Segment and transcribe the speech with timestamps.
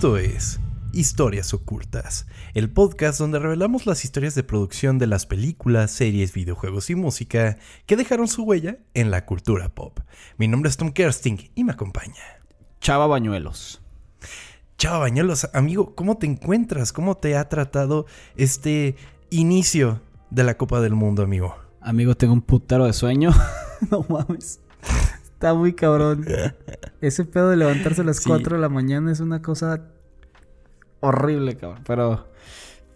[0.00, 0.58] Esto es
[0.94, 6.88] Historias Ocultas, el podcast donde revelamos las historias de producción de las películas, series, videojuegos
[6.88, 10.00] y música que dejaron su huella en la cultura pop.
[10.38, 12.22] Mi nombre es Tom Kersting y me acompaña.
[12.80, 13.82] Chava Bañuelos.
[14.78, 16.94] Chava Bañuelos, amigo, ¿cómo te encuentras?
[16.94, 18.96] ¿Cómo te ha tratado este
[19.28, 21.56] inicio de la Copa del Mundo, amigo?
[21.82, 23.32] Amigo, tengo un putero de sueño.
[23.90, 24.60] no mames.
[25.40, 26.26] Está muy cabrón.
[27.00, 29.86] Ese pedo de levantarse a las 4 de la mañana es una cosa
[31.00, 31.82] horrible, cabrón.
[31.86, 32.30] Pero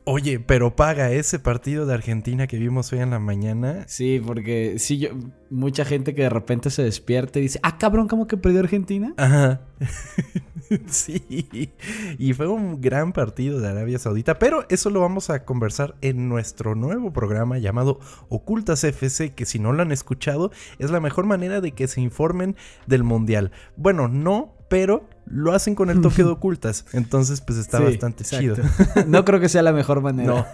[0.07, 3.85] Oye, pero paga ese partido de Argentina que vimos hoy en la mañana.
[3.89, 5.09] sí, porque sí, yo,
[5.49, 9.15] mucha gente que de repente se despierta y dice, ah, cabrón, ¿cómo que perdió Argentina?
[9.17, 9.63] Ajá.
[10.87, 11.71] sí.
[12.19, 16.29] Y fue un gran partido de Arabia Saudita, pero eso lo vamos a conversar en
[16.29, 21.25] nuestro nuevo programa llamado Ocultas FC, que si no lo han escuchado, es la mejor
[21.25, 23.53] manera de que se informen del Mundial.
[23.79, 26.85] Bueno, no, pero lo hacen con el toque de ocultas.
[26.93, 28.55] Entonces, pues está Sí, bastante exacto.
[28.55, 29.07] chido.
[29.07, 30.33] no creo que sea la mejor manera.
[30.33, 30.47] No,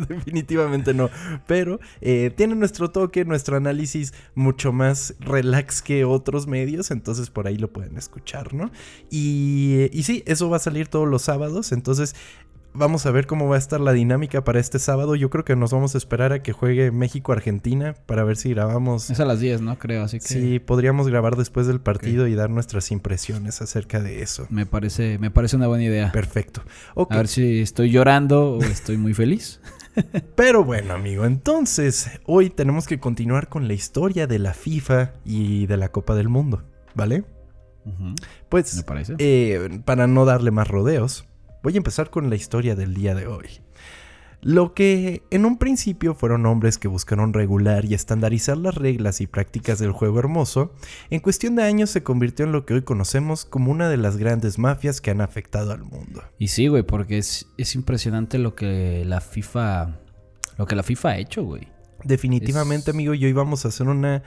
[0.08, 1.10] definitivamente no.
[1.46, 7.46] Pero eh, tiene nuestro toque, nuestro análisis mucho más relax que otros medios, entonces por
[7.46, 8.70] ahí lo pueden escuchar, ¿no?
[9.10, 12.14] Y, y sí, eso va a salir todos los sábados, entonces
[12.74, 15.14] vamos a ver cómo va a estar la dinámica para este sábado.
[15.14, 19.10] Yo creo que nos vamos a esperar a que juegue México-Argentina para ver si grabamos.
[19.10, 19.78] Es a las 10, ¿no?
[19.78, 20.26] Creo, así que...
[20.26, 24.46] Sí, podríamos grabar después del partido y dar nuestras impresiones acerca de eso.
[24.50, 26.12] Me parece, me parece una buena idea.
[26.12, 26.62] Perfecto.
[27.08, 29.60] A ver si estoy llorando o estoy muy feliz.
[30.34, 35.66] Pero bueno, amigo, entonces hoy tenemos que continuar con la historia de la FIFA y
[35.66, 36.64] de la Copa del Mundo,
[36.94, 37.24] ¿vale?
[38.48, 39.14] Pues, Me parece.
[39.18, 41.26] eh, para no darle más rodeos,
[41.64, 43.48] voy a empezar con la historia del día de hoy.
[44.42, 49.26] Lo que en un principio fueron hombres que buscaron regular y estandarizar las reglas y
[49.26, 50.74] prácticas del juego hermoso,
[51.08, 54.18] en cuestión de años se convirtió en lo que hoy conocemos como una de las
[54.18, 56.22] grandes mafias que han afectado al mundo.
[56.38, 59.96] Y sí, güey, porque es, es impresionante lo que la FIFA.
[60.58, 61.66] Lo que la FIFA ha hecho, güey.
[62.04, 64.22] Definitivamente, Es- amigo, y hoy vamos a hacer una.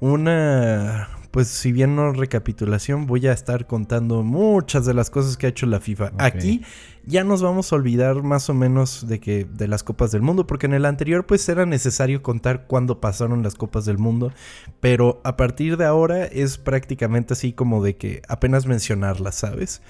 [0.00, 1.08] Una.
[1.30, 5.50] Pues si bien no recapitulación, voy a estar contando muchas de las cosas que ha
[5.50, 6.10] hecho la FIFA.
[6.18, 6.62] Aquí
[7.06, 10.48] ya nos vamos a olvidar más o menos de que de las copas del mundo,
[10.48, 14.32] porque en el anterior pues era necesario contar cuándo pasaron las copas del mundo,
[14.80, 19.82] pero a partir de ahora es prácticamente así como de que apenas mencionarlas, ¿sabes?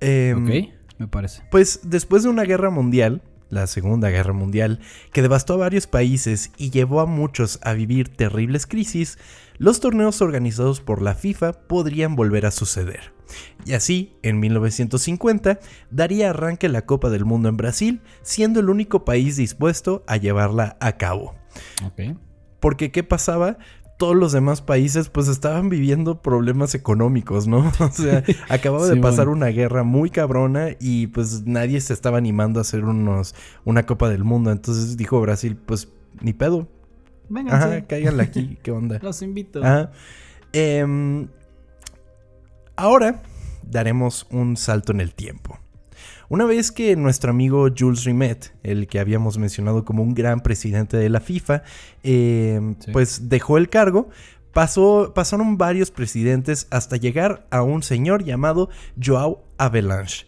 [0.00, 1.44] Em, ok, me parece.
[1.50, 3.22] pues después de una guerra mundial,
[3.54, 4.80] la Segunda Guerra Mundial,
[5.12, 9.18] que devastó a varios países y llevó a muchos a vivir terribles crisis,
[9.56, 13.14] los torneos organizados por la FIFA podrían volver a suceder.
[13.64, 15.60] Y así, en 1950,
[15.90, 20.76] daría arranque la Copa del Mundo en Brasil, siendo el único país dispuesto a llevarla
[20.80, 21.34] a cabo.
[22.60, 23.58] Porque ¿qué pasaba?
[23.96, 27.72] Todos los demás países pues estaban viviendo problemas económicos, ¿no?
[27.80, 29.44] O sea, acababa de pasar bueno.
[29.44, 33.34] una guerra muy cabrona y pues nadie se estaba animando a hacer unos,
[33.64, 34.50] una Copa del Mundo.
[34.50, 35.88] Entonces dijo Brasil, pues
[36.20, 36.68] ni pedo.
[37.28, 37.66] Vénganse.
[37.66, 38.98] Ajá, cáiganle aquí, ¿qué onda?
[39.02, 39.64] Los invito.
[39.64, 39.92] Ajá.
[40.52, 41.28] Em,
[42.76, 43.22] ahora
[43.62, 45.58] daremos un salto en el tiempo.
[46.34, 50.96] Una vez que nuestro amigo Jules Rimet, el que habíamos mencionado como un gran presidente
[50.96, 51.62] de la FIFA,
[52.02, 52.90] Sí.
[52.92, 54.08] pues dejó el cargo,
[54.52, 58.68] pasó, pasaron varios presidentes hasta llegar a un señor llamado
[59.00, 60.26] Joao Avalanche.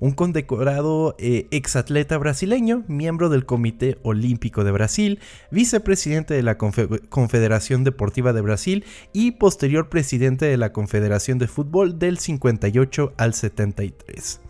[0.00, 5.20] Un condecorado eh, exatleta brasileño, miembro del Comité Olímpico de Brasil,
[5.52, 11.46] vicepresidente de la Confe- Confederación Deportiva de Brasil y posterior presidente de la Confederación de
[11.46, 14.40] Fútbol del 58 al 73.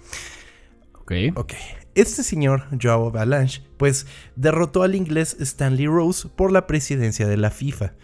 [1.06, 1.36] Ok.
[1.36, 1.52] Ok.
[1.94, 7.50] Este señor, Joao Avalanche, pues derrotó al inglés Stanley Rose por la presidencia de la
[7.50, 7.94] FIFA.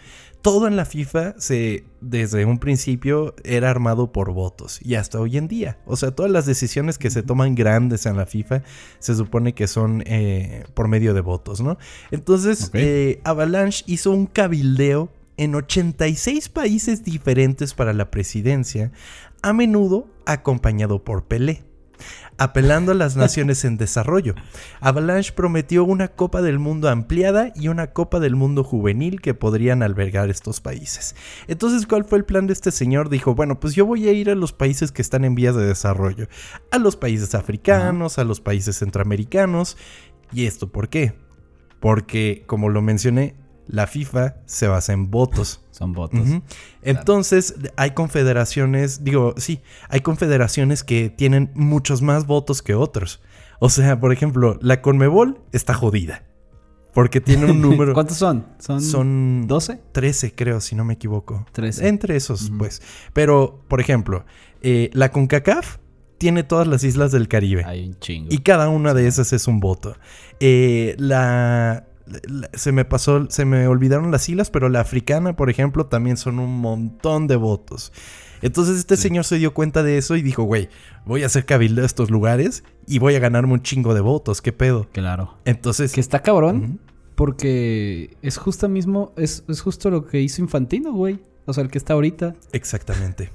[0.40, 5.36] Todo en la FIFA se, desde un principio, era armado por votos y hasta hoy
[5.36, 5.78] en día.
[5.84, 8.62] O sea, todas las decisiones que se toman grandes en la FIFA
[8.98, 11.78] se supone que son eh, por medio de votos, ¿no?
[12.10, 18.90] Entonces, eh, Avalanche hizo un cabildeo en 86 países diferentes para la presidencia,
[19.42, 21.71] a menudo acompañado por Pelé
[22.38, 24.34] apelando a las naciones en desarrollo.
[24.80, 29.82] Avalanche prometió una Copa del Mundo ampliada y una Copa del Mundo juvenil que podrían
[29.82, 31.14] albergar estos países.
[31.48, 33.08] Entonces, ¿cuál fue el plan de este señor?
[33.08, 35.66] Dijo, bueno, pues yo voy a ir a los países que están en vías de
[35.66, 36.28] desarrollo,
[36.70, 39.76] a los países africanos, a los países centroamericanos.
[40.32, 41.14] ¿Y esto por qué?
[41.80, 43.36] Porque, como lo mencioné,
[43.72, 45.64] la FIFA se basa en votos.
[45.72, 46.28] Son votos.
[46.82, 53.20] Entonces, hay confederaciones, digo, sí, hay confederaciones que tienen muchos más votos que otros.
[53.58, 56.24] O sea, por ejemplo, la Conmebol está jodida.
[56.92, 57.94] Porque tiene un número.
[57.94, 58.46] ¿Cuántos son?
[58.58, 59.80] Son, Son 12.
[59.92, 61.46] 13, creo, si no me equivoco.
[61.52, 61.88] 13.
[61.88, 62.82] Entre esos, pues.
[63.14, 64.26] Pero, por ejemplo,
[64.60, 65.78] eh, la CONCACAF
[66.18, 67.64] tiene todas las islas del Caribe.
[67.64, 68.28] Hay un chingo.
[68.30, 69.96] Y cada una de esas es un voto.
[70.38, 71.86] Eh, la-
[72.54, 76.38] Se me pasó, se me olvidaron las islas, pero la africana, por ejemplo, también son
[76.38, 77.92] un montón de votos.
[78.42, 79.02] Entonces este Sí.
[79.04, 80.68] señor se dio cuenta de eso y dijo, güey,
[81.06, 84.42] voy a hacer cabildo de estos lugares y voy a ganarme un chingo de votos,
[84.42, 84.88] ¿qué pedo?
[84.92, 85.38] Claro.
[85.44, 85.92] Entonces...
[85.92, 86.80] Que está cabrón.
[87.14, 91.20] Porque es justo mismo, es, es justo lo que hizo Infantino, güey.
[91.44, 92.34] O sea, el que está ahorita.
[92.52, 93.30] Exactamente.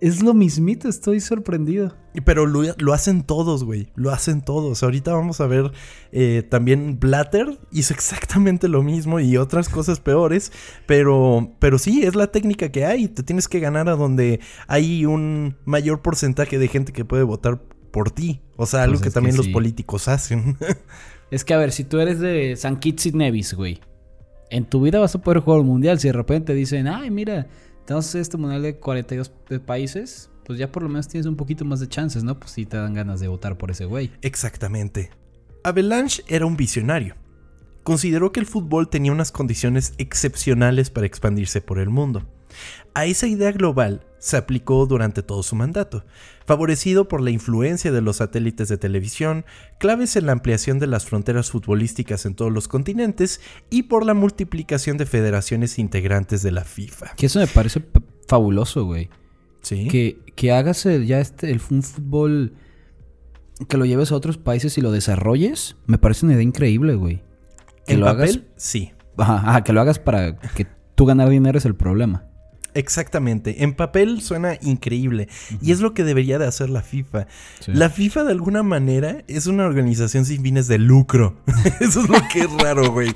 [0.00, 1.94] Es lo mismito, estoy sorprendido.
[2.14, 3.88] Y- Pero lo, lo hacen todos, güey.
[3.94, 4.82] Lo hacen todos.
[4.82, 5.72] Ahorita vamos a ver
[6.10, 10.52] eh, también Blatter hizo exactamente lo mismo y otras cosas peores.
[10.86, 13.08] Pero, pero sí, es la técnica que hay.
[13.08, 17.60] Te tienes que ganar a donde hay un mayor porcentaje de gente que puede votar
[17.90, 18.40] por ti.
[18.56, 20.56] O sea, algo Pues que también los políticos hacen.
[21.30, 23.78] Es que a ver, si tú eres de San Kitts y Nevis, güey.
[24.50, 26.00] En tu vida vas a poder jugar un mundial.
[26.00, 27.46] Si de repente dicen, ay, mira,
[27.90, 31.64] tenemos este mundial de 42 de países, pues ya por lo menos tienes un poquito
[31.64, 32.38] más de chances, ¿no?
[32.38, 34.12] Pues sí te dan ganas de votar por ese güey.
[34.22, 35.10] Exactamente.
[35.64, 37.16] Avalanche era un visionario.
[37.82, 42.28] Consideró que el fútbol tenía unas condiciones excepcionales para expandirse por el mundo.
[42.94, 46.04] A esa idea global se aplicó durante todo su mandato,
[46.46, 49.44] favorecido por la influencia de los satélites de televisión,
[49.80, 53.40] claves en la ampliación de las fronteras futbolísticas en todos los continentes
[53.70, 57.14] y por la multiplicación de federaciones integrantes de la FIFA.
[57.16, 57.82] Que eso me parece
[58.28, 59.08] fabuloso, güey.
[59.62, 59.88] ¿Sí?
[59.88, 62.54] Que, que hagas el- ya este, el, un fútbol
[63.68, 67.22] que lo lleves a otros países y lo desarrolles, me parece una idea increíble, güey.
[67.86, 68.28] Que ¿En lo papel?
[68.30, 68.40] hagas.
[68.56, 68.92] Sí.
[69.18, 72.24] Ajá, ajá, que lo hagas para que tú ganar dinero es el problema.
[72.74, 73.62] Exactamente.
[73.62, 75.28] En papel suena increíble.
[75.60, 77.26] Y es lo que debería de hacer la FIFA.
[77.60, 77.72] Sí.
[77.72, 81.36] La FIFA de alguna manera es una organización sin fines de lucro.
[81.80, 83.14] Eso es lo que es raro, güey.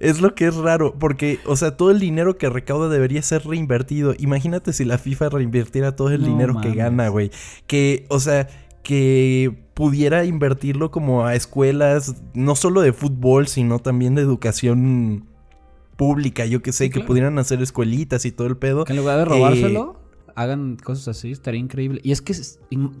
[0.00, 3.46] Es lo que es raro, porque, o sea, todo el dinero que recauda debería ser
[3.46, 4.14] reinvertido.
[4.18, 7.30] Imagínate si la FIFA reinvirtiera todo el No dinero que gana, güey.
[7.66, 8.48] Que, o sea,
[8.82, 15.26] que pudiera invertirlo como a escuelas, no solo de fútbol, sino también de educación
[16.00, 17.06] pública, yo que sé, Sí, que claro.
[17.08, 18.84] pudieran hacer escuelitas y todo el pedo.
[18.84, 20.00] Que en lugar de robárselo,
[20.34, 22.00] hagan cosas así, estaría increíble.
[22.02, 22.34] Y es que,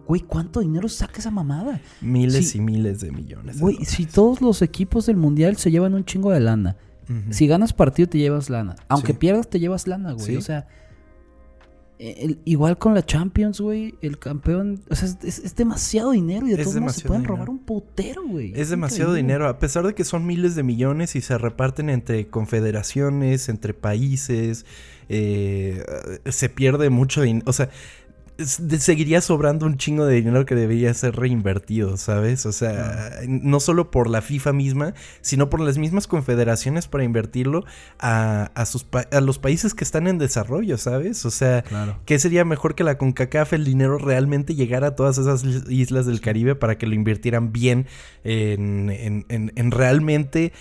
[0.06, 1.80] güey, ¿cuánto dinero saca esa mamada?
[2.02, 3.56] Miles y miles de millones.
[3.56, 3.94] de Güey, dólares.
[3.96, 6.76] si todos los equipos del mundial se llevan un chingo de lana.
[7.30, 8.76] Si ganas partido te llevas lana.
[8.88, 9.18] Aunque Sí.
[9.18, 10.26] pierdas te llevas lana, güey.
[10.26, 10.36] Sí.
[10.36, 10.68] O sea,
[12.00, 16.50] el- igual con la Champions, güey, el campeón, o sea, es, es- demasiado dinero y
[16.50, 17.36] de todos modos se pueden dinero.
[17.36, 18.52] robar un putero, güey.
[18.56, 19.32] Es demasiado increíble.
[19.34, 23.74] dinero, a pesar de que son miles de millones y se reparten entre confederaciones, entre
[23.74, 24.64] países,
[25.08, 25.84] eh,
[26.26, 27.44] se pierde mucho dinero.
[27.48, 27.68] O sea,
[28.44, 32.46] seguiría sobrando un chingo de dinero que debería ser reinvertido, ¿sabes?
[32.46, 37.64] O sea, no solo por la FIFA misma, sino por las mismas confederaciones para invertirlo
[37.98, 41.24] a, a sus a los países que están en desarrollo, ¿sabes?
[41.26, 41.98] O sea, Claro.
[42.06, 46.06] ¿Qué sería mejor que la CONCACAF el dinero realmente llegara a todas esas is- islas
[46.06, 47.86] del Caribe para que lo invirtieran bien
[48.24, 50.52] en, en- en- en realmente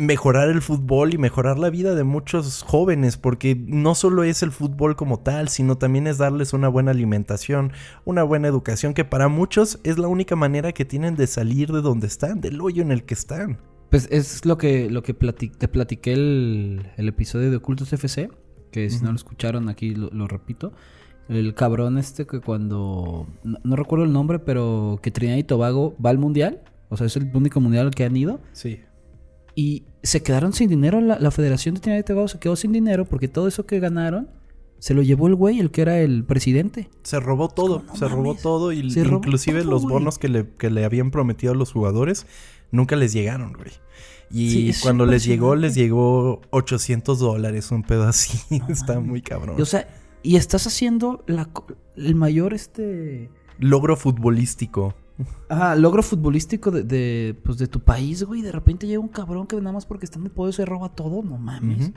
[0.00, 3.16] mejorar el fútbol y mejorar la vida de muchos jóvenes?
[3.16, 7.72] Porque no solo es el fútbol como tal, sino también es darles una buena alimentación,
[8.04, 11.82] una buena educación, que para muchos es la única manera que tienen de salir de
[11.82, 13.58] donde están, del hoyo en el que están.
[13.90, 18.30] Pues es lo que, lo que plati- te platiqué el, el episodio de Ocultos FC,
[18.70, 20.72] que si no lo escucharon aquí lo, lo repito.
[21.28, 25.96] El cabrón este que cuando, no, no recuerdo el nombre, pero que Trinidad y Tobago
[26.04, 28.80] va al mundial, o sea, es el único mundial al que han ido, Sí.
[29.60, 32.72] Y se quedaron sin dinero, la, la Federación de Trinidad y Tobago se quedó sin
[32.72, 34.28] dinero porque todo eso que ganaron
[34.78, 36.88] se lo llevó el güey, el que era el presidente.
[37.02, 40.28] Se robó todo, como, no se robó todo y Se inclusive todo, los bonos que
[40.28, 42.26] le, que le habían prometido a los jugadores
[42.70, 43.72] nunca les llegaron, güey.
[44.30, 48.38] Y Sí, cuando les llegó, les llegó 800 dólares, un pedo así.
[48.68, 49.56] Está muy cabrón.
[49.58, 49.86] Y, o sea,
[50.22, 53.28] y estás haciendo la, co- el mayor este...
[53.58, 54.94] Logro futbolístico.
[55.48, 58.42] Ah, logro futbolístico de, de, pues de tu país, güey.
[58.42, 60.90] De repente llega un cabrón que nada más porque está en el poder se roba
[60.90, 61.22] todo.
[61.22, 61.92] No mames.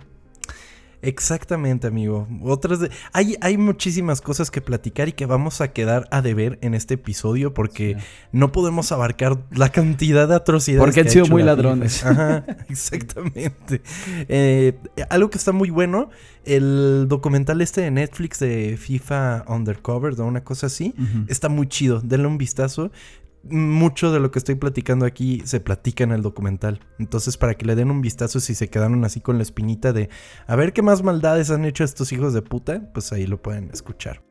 [1.04, 2.28] Exactamente, amigo.
[2.44, 2.90] Otras de...
[3.12, 6.96] hay, hay muchísimas cosas que platicar y que vamos a quedar a deber en este
[6.96, 8.06] episodio porque Sí.
[8.32, 10.84] no podemos abarcar la cantidad de atrocidades.
[10.84, 12.06] Porque han que ha sido hecho muy la ladrones.
[12.06, 13.82] Ajá, exactamente.
[14.30, 14.78] Eh,
[15.10, 16.10] algo que está muy bueno,
[16.46, 20.94] el documental este de Netflix de FIFA Undercover, de una cosa así,
[21.28, 22.02] está muy chido.
[22.02, 22.92] Denle un vistazo.
[23.44, 26.80] Mucho de lo que estoy platicando aquí se platica en el documental.
[26.98, 30.10] Entonces, para que le den un vistazo si se quedaron así con la espinita de
[30.48, 33.70] a ver qué más maldades han hecho estos hijos de puta, pues ahí lo pueden
[33.72, 34.24] escuchar.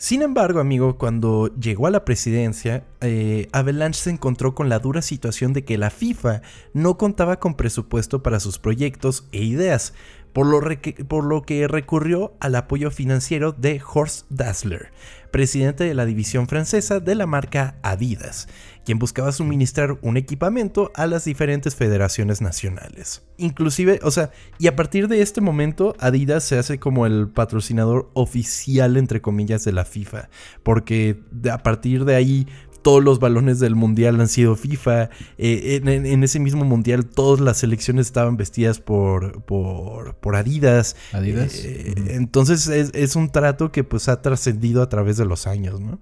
[0.00, 5.02] Sin embargo, amigo, cuando llegó a la presidencia, eh, Avalanche se encontró con la dura
[5.02, 9.94] situación de que la FIFA no contaba con presupuesto para sus proyectos e ideas,
[10.32, 14.92] por lo, reque- por lo que recurrió al apoyo financiero de Horst Dassler,
[15.30, 18.48] presidente de la división francesa de la marca Adidas,
[18.84, 23.22] quien buscaba suministrar un equipamiento a las diferentes federaciones nacionales.
[23.36, 28.10] Inclusive, o sea, y a partir de este momento Adidas se hace como el patrocinador
[28.14, 30.28] oficial, entre comillas, de la FIFA,
[30.62, 31.20] porque
[31.50, 32.46] a partir de ahí
[32.82, 35.10] todos los balones del mundial han sido FIFA.
[35.38, 40.96] eh, en, ese mismo mundial todas las selecciones estaban vestidas por, por, por Adidas.
[41.12, 41.64] Adidas.
[41.64, 41.94] Eh.
[42.08, 45.98] Entonces es, es un trato que pues ha trascendido a través de los años, ¿no?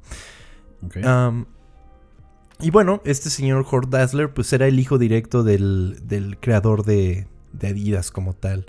[2.59, 7.27] Y bueno, este señor Hort Dassler pues era el hijo directo del, del creador de,
[7.53, 8.67] de Adidas como tal.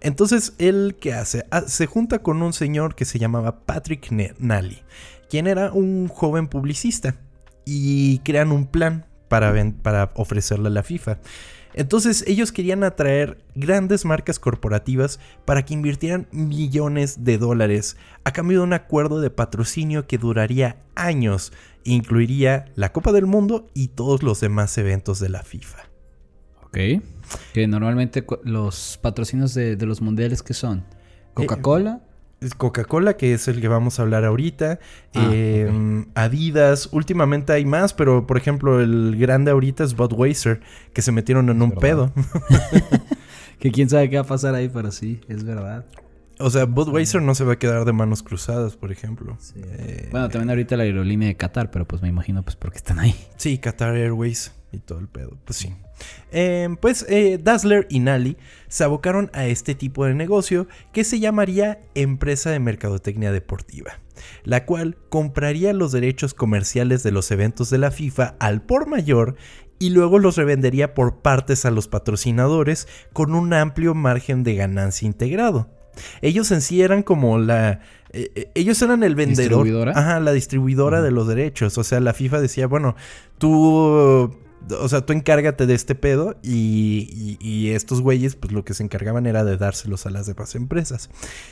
[0.00, 1.46] Entonces, ¿él qué hace?
[1.50, 4.82] Ah, se junta con un señor que se llamaba Patrick Nally,
[5.28, 7.16] quien era un joven publicista,
[7.64, 11.18] y crean un plan para, para ofrecerle a la FIFA.
[11.72, 18.58] Entonces ellos querían atraer grandes marcas corporativas para que invirtieran millones de dólares a cambio
[18.58, 21.52] de un acuerdo de patrocinio que duraría años
[21.84, 25.78] e incluiría la Copa del Mundo y todos los demás eventos de la FIFA.
[26.64, 26.78] Ok.
[27.52, 30.84] Que normalmente los patrocinios de, de los mundiales que son
[31.34, 32.00] Coca-Cola.
[32.02, 32.09] Es
[32.56, 34.78] Coca-Cola, que es el que vamos a hablar ahorita.
[35.14, 40.60] Ah, eh, Adidas, últimamente hay más, pero por ejemplo el grande ahorita es Budweiser,
[40.92, 41.80] que se metieron en un verdad.
[41.80, 42.12] pedo.
[43.58, 45.84] Que quién sabe qué va a pasar ahí, pero sí, es verdad.
[46.38, 49.36] O sea, Budweiser no se va a quedar de manos cruzadas, por ejemplo.
[49.54, 52.98] Eh, Bueno, también ahorita la aerolínea de Qatar, pero pues me imagino pues porque están
[52.98, 53.14] ahí.
[53.36, 55.36] Sí, Qatar Airways y todo el pedo.
[55.44, 55.74] Pues sí.
[56.32, 58.36] Eh, pues eh, Dazzler y Nally
[58.68, 63.98] se abocaron a este tipo de negocio que se llamaría Empresa de Mercadotecnia Deportiva,
[64.44, 69.36] la cual compraría los derechos comerciales de los eventos de la FIFA al por mayor
[69.78, 75.06] y luego los revendería por partes a los patrocinadores con un amplio margen de ganancia
[75.06, 75.68] integrado.
[76.22, 77.80] Ellos en sí eran como la...
[78.12, 79.64] eh, eh, ellos eran el vendedor.
[79.64, 79.92] ¿Distribuidora?
[79.94, 81.76] Ajá, la distribuidora de los derechos.
[81.78, 82.94] O sea, la FIFA decía, bueno,
[83.38, 84.34] tú...
[84.78, 88.74] O sea, tú encárgate de este pedo y, y- y estos güeyes, pues lo que
[88.74, 91.10] se encargaban era de dárselos a las demás empresas.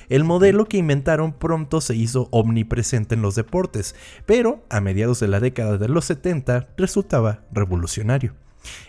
[0.08, 3.94] El modelo que inventaron pronto se hizo omnipresente en los deportes,
[4.26, 8.34] pero a mediados de la década de los 70 resultaba revolucionario.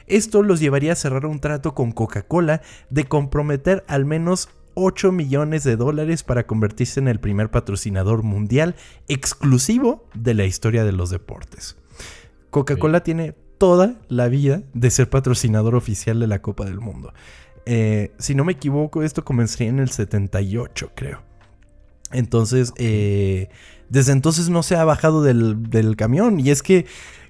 [0.08, 5.64] Esto los llevaría a cerrar un trato con Coca-Cola de comprometer al menos 8 millones
[5.64, 8.76] de dólares para convertirse en el primer patrocinador mundial
[9.08, 11.78] exclusivo de la historia de los deportes.
[12.50, 17.14] Coca-Cola tiene toda la vida de ser patrocinador oficial de la Copa del Mundo.
[17.68, 21.22] Eh, si no me equivoco, esto comenzaría en el 78, creo.
[22.12, 23.50] Entonces, eh,
[23.90, 26.40] desde entonces no se ha bajado del, del camión.
[26.40, 26.88] Y es que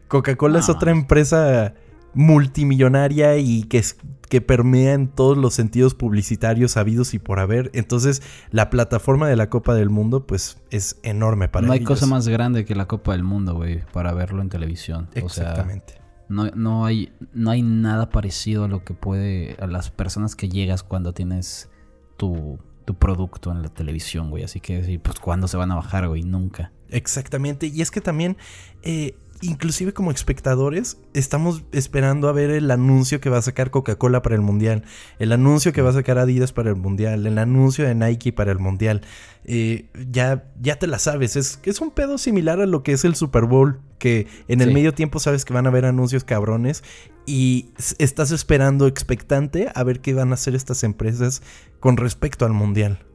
[0.08, 1.74] Coca-Cola es otra empresa
[2.14, 3.98] multimillonaria y que, es-
[4.30, 7.70] que permea en todos los sentidos publicitarios habidos y por haber.
[7.74, 8.22] Entonces,
[8.52, 12.28] la plataforma de la Copa del Mundo, pues, es enorme para no hay cosa más
[12.28, 15.10] grande que la Copa del Mundo, güey, para verlo en televisión.
[15.24, 15.99] O sea, Exactamente.
[16.30, 19.58] No, no, hay, no hay nada parecido a lo que puede.
[19.60, 21.70] a las personas que llegas cuando tienes
[22.18, 24.44] tu, tu producto en la televisión, güey.
[24.44, 26.24] Así que, pues, ¿cuándo se van a bajar, güey?
[26.24, 26.72] Nunca.
[26.90, 27.68] Exactamente.
[27.68, 28.38] Y es que también,
[28.84, 34.22] eh, inclusive como espectadores, estamos esperando a ver el anuncio que va a sacar Coca-Cola
[34.22, 34.84] para el Mundial,
[35.20, 38.52] el anuncio que va a sacar Adidas para el Mundial, el anuncio de Nike para
[38.52, 39.02] el Mundial.
[39.46, 41.36] Eh, ya, ya te la sabes.
[41.36, 44.70] Es, es un pedo similar a lo que es el Super Bowl, que en el
[44.70, 44.74] Sí.
[44.74, 46.84] medio tiempo sabes que van a haber anuncios cabrones
[47.26, 51.42] y estás esperando expectante a ver qué van a hacer estas empresas
[51.80, 53.06] con respecto al Mundial.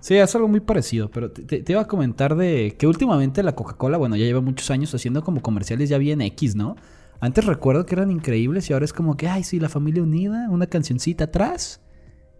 [0.00, 3.98] Sí, es algo muy parecido, pero te, iba a comentar de que últimamente la Coca-Cola,
[3.98, 6.76] bueno, ya lleva muchos años haciendo como comerciales ya bien X, ¿no?
[7.20, 10.48] Antes recuerdo que eran increíbles y ahora es como que, ay, sí, la familia unida,
[10.48, 11.82] una cancioncita atrás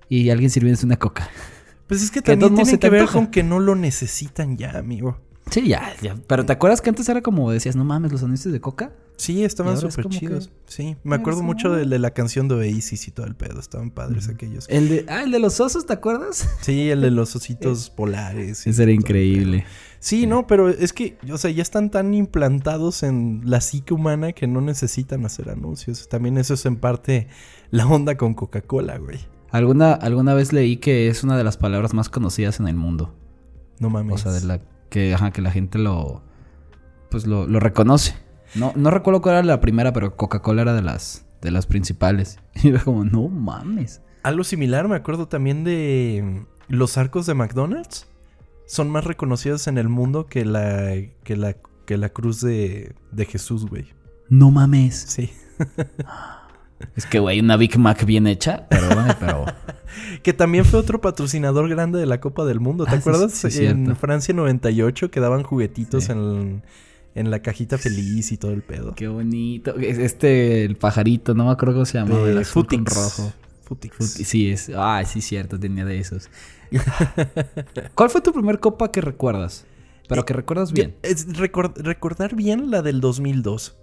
[0.08, 1.28] y alguien sirviéndose una coca.
[1.86, 5.18] Pues es que Que también tiene que ver con que no lo necesitan ya, amigo.
[5.50, 6.14] Sí, ya, ya.
[6.28, 8.92] Pero ¿te acuerdas que antes era como decías, no mames, los anuncios de coca?
[9.20, 10.48] Sí, estaban es súper como chidos.
[10.48, 13.34] que- Sí, me acuerdo es mucho de, de la canción de Oasis y todo el
[13.34, 13.58] pedo.
[13.60, 14.66] Estaban padres aquellos.
[14.68, 16.48] El de, ah, el de los osos, ¿te acuerdas?
[16.62, 18.66] Sí, el de los ositos polares.
[18.66, 19.64] Ese era increíble.
[19.98, 24.32] Sí, no, pero es que, o sea, ya están tan implantados en la psique humana
[24.32, 26.08] que no necesitan hacer anuncios.
[26.08, 27.28] También eso es en parte
[27.70, 29.18] la onda con Coca-Cola, güey.
[29.50, 33.14] Alguna, alguna vez leí que es una de las palabras más conocidas en el mundo.
[33.80, 34.14] No mames.
[34.14, 36.22] O sea, de la que, ajá, que la gente lo
[37.10, 38.14] pues lo, lo reconoce.
[38.54, 42.38] No, no recuerdo cuál era la primera, pero Coca-Cola era de las, de las principales.
[42.62, 44.02] Y era como, no mames.
[44.22, 46.22] Algo similar, me acuerdo también de
[46.68, 48.06] mm, los arcos de McDonald's.
[48.66, 50.92] Son más reconocidos en el mundo que la,
[51.24, 53.86] que la, que la cruz de, de Jesús, güey.
[54.28, 54.94] No mames.
[55.08, 55.30] Sí.
[56.96, 59.44] Es que, güey, una Big Mac bien hecha, pero, bueno, pero
[60.22, 62.86] que también fue otro patrocinador grande de la Copa del Mundo.
[62.86, 63.32] ¿Te Ah, acuerdas?
[63.32, 64.00] sí, sí, en cierto.
[64.00, 66.12] Francia 98 que daban juguetitos Sí.
[66.12, 66.62] en,
[67.14, 68.94] en la cajita feliz y todo el pedo.
[68.94, 69.76] Qué bonito.
[69.78, 72.24] Es- Este, el pajarito, no me acuerdo cómo se llamaba.
[72.24, 73.32] De el azul con rojo.
[73.64, 73.96] Futix.
[73.98, 74.70] Futi- Sí, es.
[74.74, 76.28] Ah, sí, cierto, tenía de esos.
[77.94, 79.66] ¿Cuál fue tu primer copa que recuerdas?
[80.08, 80.96] Pero que recuerdas bien.
[81.02, 83.76] Es recor- recordar bien la del 2002.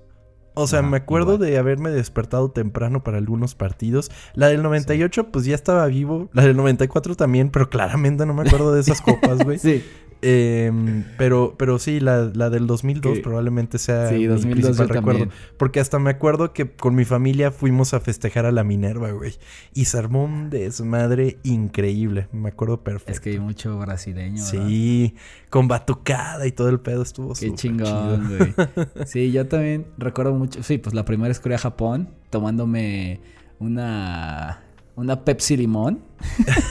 [0.55, 1.49] O sea, Ajá, me acuerdo igual.
[1.49, 4.11] de haberme despertado temprano para algunos partidos.
[4.33, 6.29] La del 98, pues ya estaba vivo.
[6.33, 9.59] La del 94 también, pero claramente no me acuerdo de esas copas, güey.
[9.59, 9.83] Sí.
[10.21, 14.89] Em, pero, pero sí, la, la del 2002 Que- probablemente sea Sí, mi 2002 principal
[14.89, 15.19] recuerdo.
[15.19, 15.39] también.
[15.57, 19.33] Porque hasta me acuerdo que con mi familia fuimos a festejar a la Minerva, güey.
[19.73, 22.27] Y se armó un desmadre increíble.
[22.31, 23.11] Me acuerdo perfecto.
[23.11, 24.43] Es que hay mucho brasileño.
[24.43, 24.67] ¿verdad?
[24.67, 25.15] Sí,
[25.49, 28.37] con batucada y todo el pedo estuvo Qué chingón, chido.
[28.37, 28.53] güey.
[29.05, 30.63] Sí, yo también recuerdo mucho.
[30.63, 33.21] Sí, pues la primera es Corea-Japón, tomándome
[33.59, 34.63] una.
[34.97, 35.99] Una Pepsi Limón.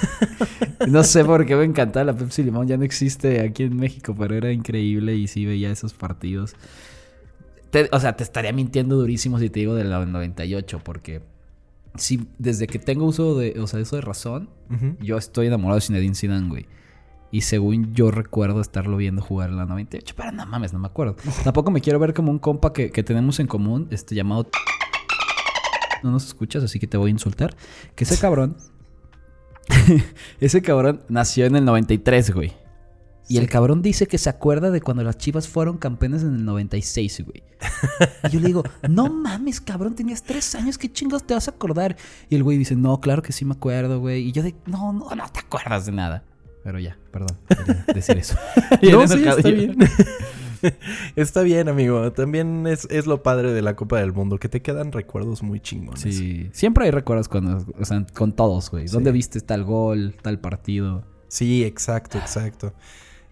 [0.89, 2.67] no sé por qué me encantaba la Pepsi Limón.
[2.67, 6.55] Ya no existe aquí en México, pero era increíble y sí veía esos partidos.
[7.71, 11.23] Te- o sea, te estaría mintiendo durísimo si te digo del 98, porque
[11.95, 14.51] sí, desde que tengo uso de, o sea, eso de razón,
[15.01, 16.67] yo estoy enamorado de Zinedine Zidane, güey.
[17.33, 20.87] Y según yo recuerdo estarlo viendo jugar en la 98, pero no mames, no me
[20.87, 21.17] acuerdo.
[21.45, 24.49] Tampoco me quiero ver como un compa que, que tenemos en común, este llamado...
[26.03, 27.57] No nos escuchas, así que te voy a insultar.
[27.95, 28.57] Que ese cabrón...
[30.41, 32.53] ese cabrón nació en el 93, güey.
[33.29, 36.45] Y el cabrón dice que se acuerda de cuando las chivas fueron campeones en el
[36.45, 37.43] 96, güey.
[38.23, 41.51] Y yo le digo, no mames, cabrón, tenías tres años, ¿qué chingados te vas a
[41.51, 41.97] acordar?
[42.31, 44.29] Y el güey dice, no, claro que sí me acuerdo, güey.
[44.29, 46.23] Y yo de, no, no, no te acuerdas de nada.
[46.63, 47.37] Pero ya, perdón,
[47.93, 48.37] decir eso.
[48.83, 49.77] No, sí, está bien.
[51.17, 52.13] está bien, amigo.
[52.13, 55.61] También es, es lo padre de la Copa del Mundo, que te quedan recuerdos muy
[55.61, 56.01] chingones.
[56.01, 58.87] Sí, siempre hay recuerdos cuando, o sea, con todos, güey.
[58.87, 61.05] ¿Dónde viste tal gol, tal partido?
[61.29, 62.73] Sí, exacto, exacto.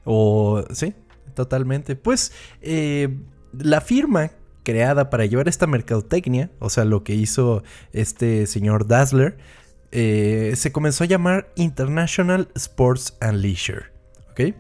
[0.04, 0.94] O sí,
[1.34, 1.96] totalmente.
[1.96, 3.08] Pues eh,
[3.52, 4.30] la firma
[4.62, 9.36] creada para llevar esta mercadotecnia, o sea, lo que hizo este señor Dazzler,
[9.92, 13.84] eh, se comenzó a llamar International Sports and Leisure.
[14.30, 14.54] ¿Ok?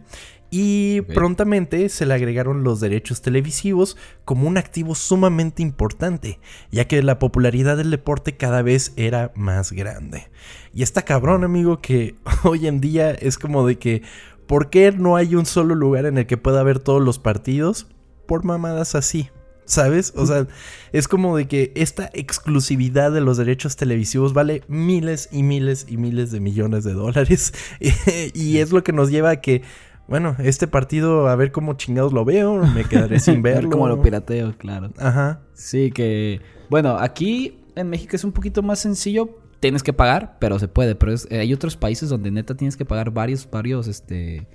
[0.56, 6.38] Y prontamente se le agregaron los derechos televisivos como un activo sumamente importante,
[6.70, 10.30] ya que la popularidad del deporte cada vez era más grande.
[10.72, 12.14] Y está cabrón, amigo, que
[12.44, 14.02] hoy en día es como de que,
[14.46, 17.88] ¿por qué no hay un solo lugar en el que pueda haber todos los partidos?
[18.28, 19.30] Por mamadas así.
[19.64, 20.12] ¿Sabes?
[20.14, 20.46] O sea,
[20.92, 25.96] es como de que esta exclusividad de los derechos televisivos vale miles y miles y
[25.96, 27.52] miles de millones de dólares.
[28.34, 29.62] y es lo que nos lleva a que,
[30.08, 33.70] bueno, este partido, a ver cómo chingados lo veo, me quedaré sin A ver verlo.
[33.70, 34.90] cómo lo pirateo, claro.
[34.98, 35.40] Ajá.
[35.54, 36.40] Sí, que.
[36.70, 39.38] Bueno, aquí en México es un poquito más sencillo.
[39.60, 40.94] Tienes que pagar, pero se puede.
[40.94, 44.46] Pero es- eh, hay otros países donde neta tienes que pagar varios, varios, este.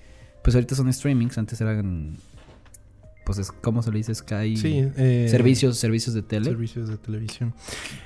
[0.44, 2.18] Pues ahorita son streamings, antes eran.
[3.26, 4.14] Pues es, ¿cómo se le dice?
[4.16, 4.56] Sky.
[4.58, 4.88] Sí.
[4.98, 6.46] eh, Servicios, servicios de tele.
[6.46, 7.54] Servicios de televisión.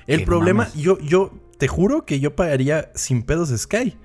[0.08, 0.76] El problema, mames.
[0.82, 3.96] yo, yo te juro que yo pagaría sin pedos Sky.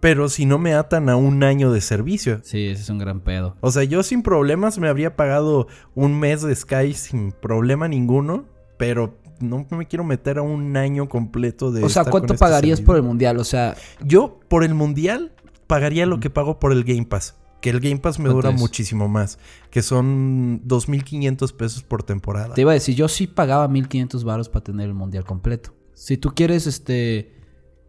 [0.00, 2.40] Pero si no me atan a un año de servicio.
[2.42, 3.56] Sí, ese es un gran pedo.
[3.60, 8.46] O sea, yo sin problemas me habría pagado un mes de Sky sin problema ninguno.
[8.78, 11.84] Pero no me quiero meter a un año completo de.
[11.84, 13.38] O sea, ¿cuánto este pagarías por el mundial?
[13.38, 15.32] O sea, Yo, por el mundial,
[15.66, 17.36] pagaría lo que pago por el Game Pass.
[17.60, 18.60] Que el Game Pass me ¿Cuánto dura es?
[18.60, 19.38] muchísimo más.
[19.70, 22.54] Que son 2.500 pesos por temporada.
[22.54, 25.74] te iba a decir, yo sí pagaba 1500 baros para tener el mundial completo.
[25.92, 27.39] Si tú quieres, este.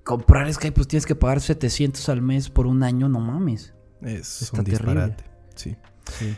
[0.04, 3.74] Comprar Sky, pues tienes que pagar 700 al mes por un año, no mames.
[4.02, 5.24] Es Está un disparate.
[5.56, 5.76] Sí.
[6.18, 6.36] Sí.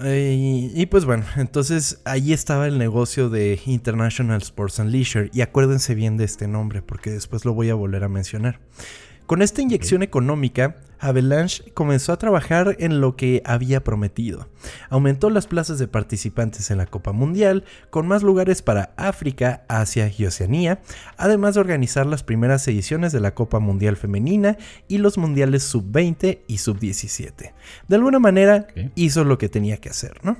[0.00, 5.30] Eh, y, y pues bueno, entonces ahí estaba el negocio de International Sports and Leisure.
[5.32, 8.60] Y acuérdense bien de este nombre, porque después lo voy a volver a mencionar.
[9.28, 14.48] Con esta inyección económica, Avalanche comenzó a trabajar en lo que había prometido.
[14.88, 20.10] Aumentó las plazas de participantes en la Copa Mundial, con más lugares para África, Asia
[20.16, 20.80] y Oceanía,
[21.18, 24.56] además de organizar las primeras ediciones de la Copa Mundial Femenina
[24.88, 27.52] y los Mundiales Sub-20 y Sub-17.
[27.86, 30.38] De alguna manera, hizo lo que tenía que hacer, ¿no?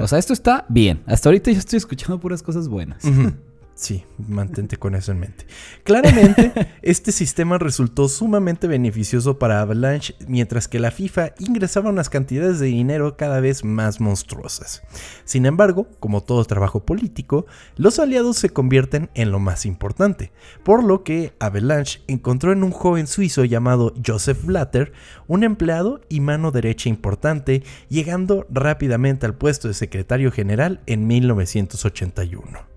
[0.00, 1.02] O sea, esto está bien.
[1.06, 3.02] Hasta ahorita yo estoy escuchando puras cosas buenas.
[3.78, 5.46] Sí, mantente con eso en mente.
[5.84, 12.58] Claramente, este sistema resultó sumamente beneficioso para Avalanche, mientras que la FIFA ingresaba unas cantidades
[12.58, 14.82] de dinero cada vez más monstruosas.
[15.24, 20.32] Sin embargo, como todo trabajo político, los aliados se convierten en lo más importante,
[20.64, 24.92] por lo que Avalanche encontró en un joven suizo llamado Joseph Blatter
[25.28, 32.67] un empleado y mano derecha importante, llegando rápidamente al puesto de secretario general en 1981.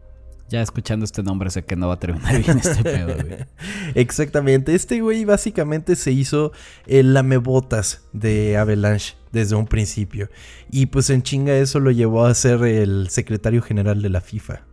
[0.52, 3.38] Ya escuchando este nombre sé que no va a terminar bien este pedo, güey.
[3.96, 4.76] Exactamente.
[4.76, 6.52] Este güey básicamente se hizo
[6.88, 10.30] el lamebotas de Avalanche desde un principio.
[10.70, 14.66] Y pues en chinga eso lo llevó a ser el secretario general de la FIFA.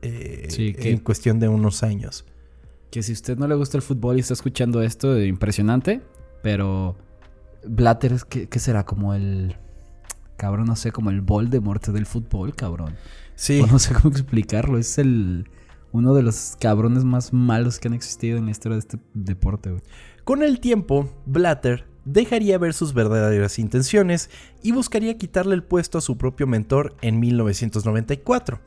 [0.00, 2.24] eh, Sí, que- En cuestión de unos años.
[2.90, 6.00] Que si usted no le gusta el fútbol y está escuchando esto, eh, impresionante.
[6.42, 6.96] Pero
[7.66, 8.86] Blatter, es que- ¿qué será?
[8.86, 9.56] Como el...
[10.38, 12.94] Cabrón, no sé, como el Voldemort del fútbol, cabrón.
[13.36, 13.60] Sí.
[13.60, 14.78] O no sé cómo explicarlo.
[14.78, 15.48] Es el...
[15.92, 19.70] Uno de los cabrones más malos que han existido en la historia de este deporte,
[19.70, 19.82] güey.
[20.24, 24.30] Con el tiempo, Blatter dejaría ver sus verdaderas intenciones
[24.62, 28.60] y buscaría quitarle el puesto a su propio mentor en 1994,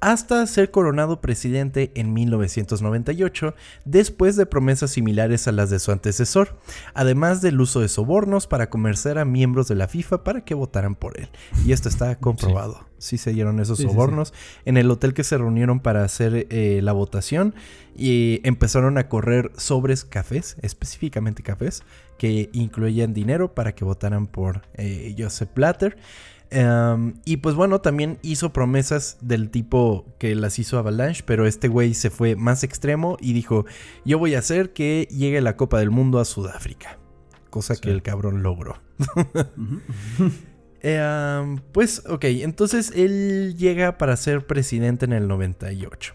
[0.00, 6.58] hasta ser coronado presidente en 1998, después de promesas similares a las de su antecesor,
[6.94, 10.94] además del uso de sobornos para convencer a miembros de la FIFA para que votaran
[10.94, 11.28] por él.
[11.64, 12.86] Y esto está comprobado.
[12.98, 13.94] Sí, se dieron esos Sí, sí, sí.
[13.94, 14.34] sobornos
[14.64, 17.54] en el hotel que se reunieron para hacer eh, la votación
[17.96, 21.82] y empezaron a correr sobres cafés, específicamente cafés,
[22.18, 25.96] que incluían dinero para que votaran por eh, Joseph Blatter.
[26.50, 31.68] Um, y pues bueno, también hizo promesas del tipo que las hizo Avalanche, pero este
[31.68, 33.66] güey se fue más extremo y dijo,
[34.06, 36.98] yo voy a hacer que llegue la Copa del Mundo a Sudáfrica.
[37.50, 37.82] Cosa Sí.
[37.82, 38.76] que el cabrón logró.
[40.84, 46.14] Um, pues ok, entonces él llega para ser presidente en el 98.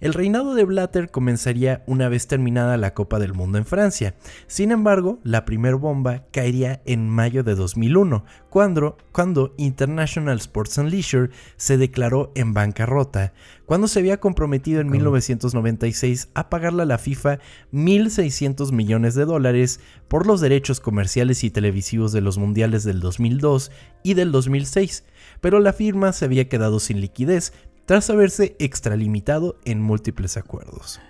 [0.00, 4.14] El reinado de Blatter comenzaría una vez terminada la Copa del Mundo en Francia.
[4.46, 10.90] Sin embargo, la primer bomba caería en mayo de 2001, cuando, cuando International Sports and
[10.90, 13.32] Leisure se declaró en bancarrota,
[13.66, 14.98] cuando se había comprometido en Cabrón.
[14.98, 17.40] 1996 a pagarle a la FIFA
[17.72, 23.72] 1.600 millones de dólares por los derechos comerciales y televisivos de los mundiales del 2002
[24.04, 25.04] y del 2006,
[25.40, 27.52] pero la firma se había quedado sin liquidez
[27.88, 31.00] tras haberse extralimitado en múltiples acuerdos.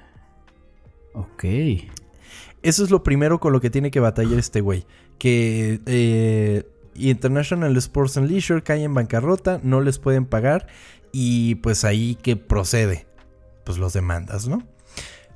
[1.12, 1.42] Ok.
[2.62, 4.86] Eso es lo primero con lo que tiene que batallar este güey.
[5.18, 10.68] Que eh, International Sports and Leisure cae en bancarrota, no les pueden pagar
[11.10, 13.08] y pues ahí que procede.
[13.64, 14.62] Pues los demandas, ¿no?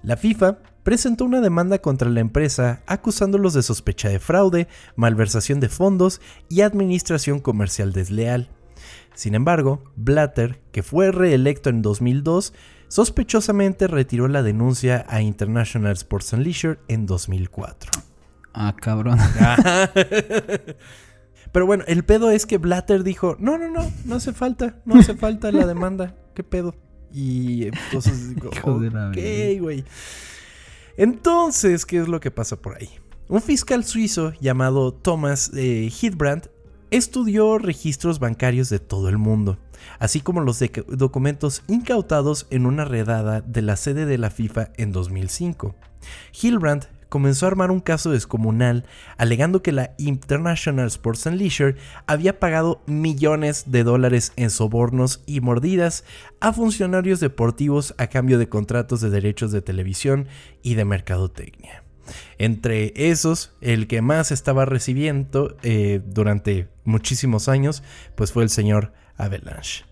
[0.05, 5.69] La FIFA presentó una demanda contra la empresa acusándolos de sospecha de fraude, malversación de
[5.69, 8.49] fondos y administración comercial desleal.
[9.15, 12.55] Sin embargo, Blatter, que fue reelecto en 2002,
[12.89, 17.91] sospechosamente retiró la denuncia a International Sports and Leisure en 2004.
[18.55, 19.19] Ah, cabrón.
[21.53, 24.99] Pero bueno, el pedo es que Blatter dijo, no, no, no, no hace falta, no
[24.99, 26.75] hace falta la demanda, ¿qué pedo?
[27.13, 29.85] Y entonces digo, ok, güey.
[30.97, 32.89] Entonces, ¿qué es lo que pasa por ahí?
[33.29, 35.89] Un fiscal suizo llamado Thomas eh,
[36.93, 39.59] estudió registros bancarios de todo el mundo,
[39.99, 44.93] así como los documentos incautados en una redada de la sede de la FIFA en
[44.93, 45.75] 2005.
[46.41, 48.85] Hildbrand comenzó a armar un caso descomunal
[49.17, 51.77] alegando que la International Sports and Leisure
[52.07, 56.05] había pagado millones de dólares en sobornos y mordidas
[56.41, 60.29] a funcionarios deportivos a cambio de contratos de derechos de televisión
[60.63, 61.82] y de mercadotecnia.
[62.39, 67.83] Entre esos, el que más estaba recibiendo eh, durante muchísimos años,
[68.15, 69.85] pues fue el señor Avalanche.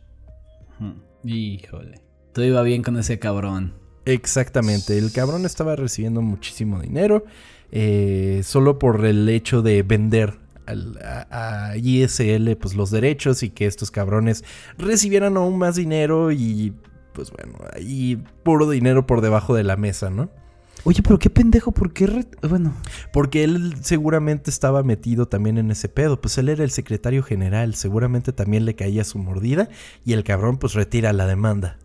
[1.24, 2.00] Híjole.
[2.32, 3.74] Todo iba bien con ese cabrón.
[4.04, 7.24] Exactamente, el cabrón estaba recibiendo muchísimo dinero
[7.70, 13.66] eh, solo por el hecho de vender a, a ISL pues, los derechos y que
[13.66, 14.44] estos cabrones
[14.78, 16.74] recibieran aún más dinero y
[17.12, 20.30] pues bueno, ahí puro dinero por debajo de la mesa, ¿no?
[20.84, 22.06] Oye, pero qué pendejo, ¿por qué?
[22.06, 22.74] re- Bueno,
[23.12, 27.74] Porque él seguramente estaba metido también en ese pedo, pues él era el secretario general,
[27.74, 29.68] seguramente también le caía su mordida
[30.04, 31.78] y el cabrón pues retira la demanda.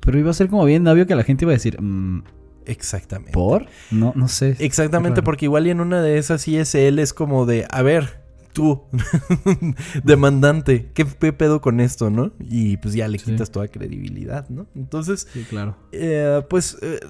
[0.00, 2.22] pero iba a ser como bien obvio que la gente iba a decir, mm,
[2.66, 3.30] Exactamente.
[3.32, 3.66] ¿por?
[3.92, 4.56] No, no sé.
[4.58, 8.25] Exactamente, porque igual y en una de esas ISL es como de, a ver,
[8.56, 8.84] tú,
[10.02, 12.32] demandante, ¿qué, pedo con esto, no?
[12.40, 13.26] Y pues ya le Sí.
[13.32, 14.66] quitas toda credibilidad, ¿no?
[14.74, 15.76] Entonces, Sí, claro.
[15.92, 17.00] eh, pues eh,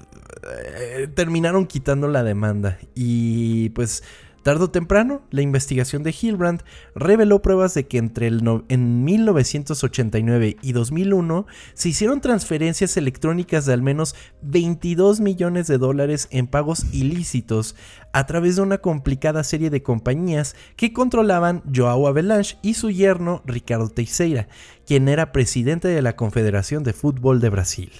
[0.43, 4.03] eh, terminaron quitando la demanda y pues
[4.47, 6.63] tarde o temprano la investigación de Hilbrand
[6.95, 13.65] reveló pruebas de que entre el no- en 1989 y 2001 se hicieron transferencias electrónicas
[13.65, 17.75] de al menos 22 millones de dólares en pagos ilícitos
[18.13, 23.43] a través de una complicada serie de compañías que controlaban Joao Avalanche y su yerno
[23.45, 24.47] Ricardo Teixeira,
[24.85, 27.91] quien era presidente de la Confederación de Fútbol de Brasil.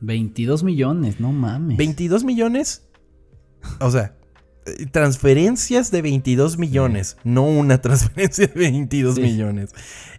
[0.00, 1.76] 22 millones, no mames.
[1.76, 2.86] 22 millones.
[3.80, 4.14] O sea,
[4.90, 9.20] transferencias de 22 millones, no una transferencia de 22 Sí.
[9.22, 9.70] millones.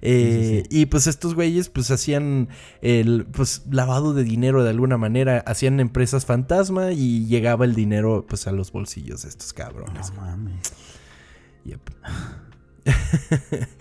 [0.01, 2.49] Eh, Sí, sí, Y pues estos güeyes pues hacían
[2.81, 8.25] el pues lavado de dinero de alguna manera, hacían empresas fantasma y llegaba el dinero
[8.27, 10.11] pues a los bolsillos de estos cabrones.
[10.13, 10.73] No mames.
[11.65, 11.81] Yep.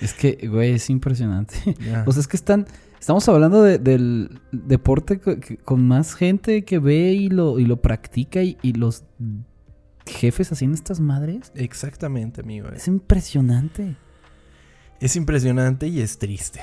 [0.00, 1.54] Es que, güey, es impresionante.
[1.80, 2.04] Ya.
[2.06, 2.66] O sea, es que están.
[2.98, 5.20] Estamos hablando de- del deporte
[5.64, 9.04] con más gente que ve y lo, y lo practica y, y los
[10.06, 11.52] jefes haciendo estas madres.
[11.54, 12.68] Exactamente, amigo.
[12.68, 13.96] Es impresionante.
[15.00, 16.60] Es impresionante y es triste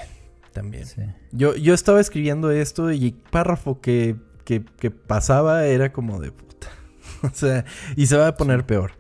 [0.54, 0.86] también.
[0.86, 1.02] Sí.
[1.32, 6.32] Yo, yo estaba escribiendo esto y el párrafo que, que- que pasaba era como de
[6.32, 6.68] puta.
[7.24, 7.64] O sea,
[7.96, 8.92] y se va a poner peor.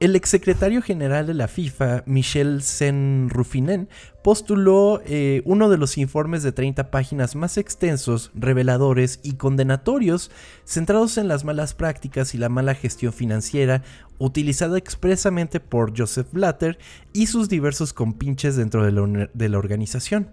[0.00, 3.88] El exsecretario general de la FIFA, Michel Sen-Rufinen,
[4.24, 10.30] postuló eh, uno de los informes de 30 páginas más extensos, reveladores y condenatorios,
[10.64, 13.82] centrados en las malas prácticas y la mala gestión financiera
[14.18, 16.78] utilizada expresamente por Joseph Blatter
[17.12, 20.30] y sus diversos compinches dentro de la, organización.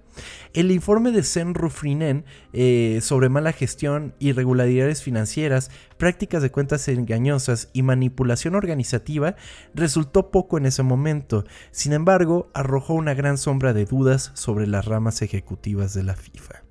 [0.53, 7.69] El informe de Sen Rufrinen eh, sobre mala gestión, irregularidades financieras, prácticas de cuentas engañosas
[7.73, 9.35] y manipulación organizativa
[9.73, 11.45] resultó poco en ese momento.
[11.71, 16.63] Sin embargo, arrojó una gran sombra de dudas sobre las ramas ejecutivas de la FIFA.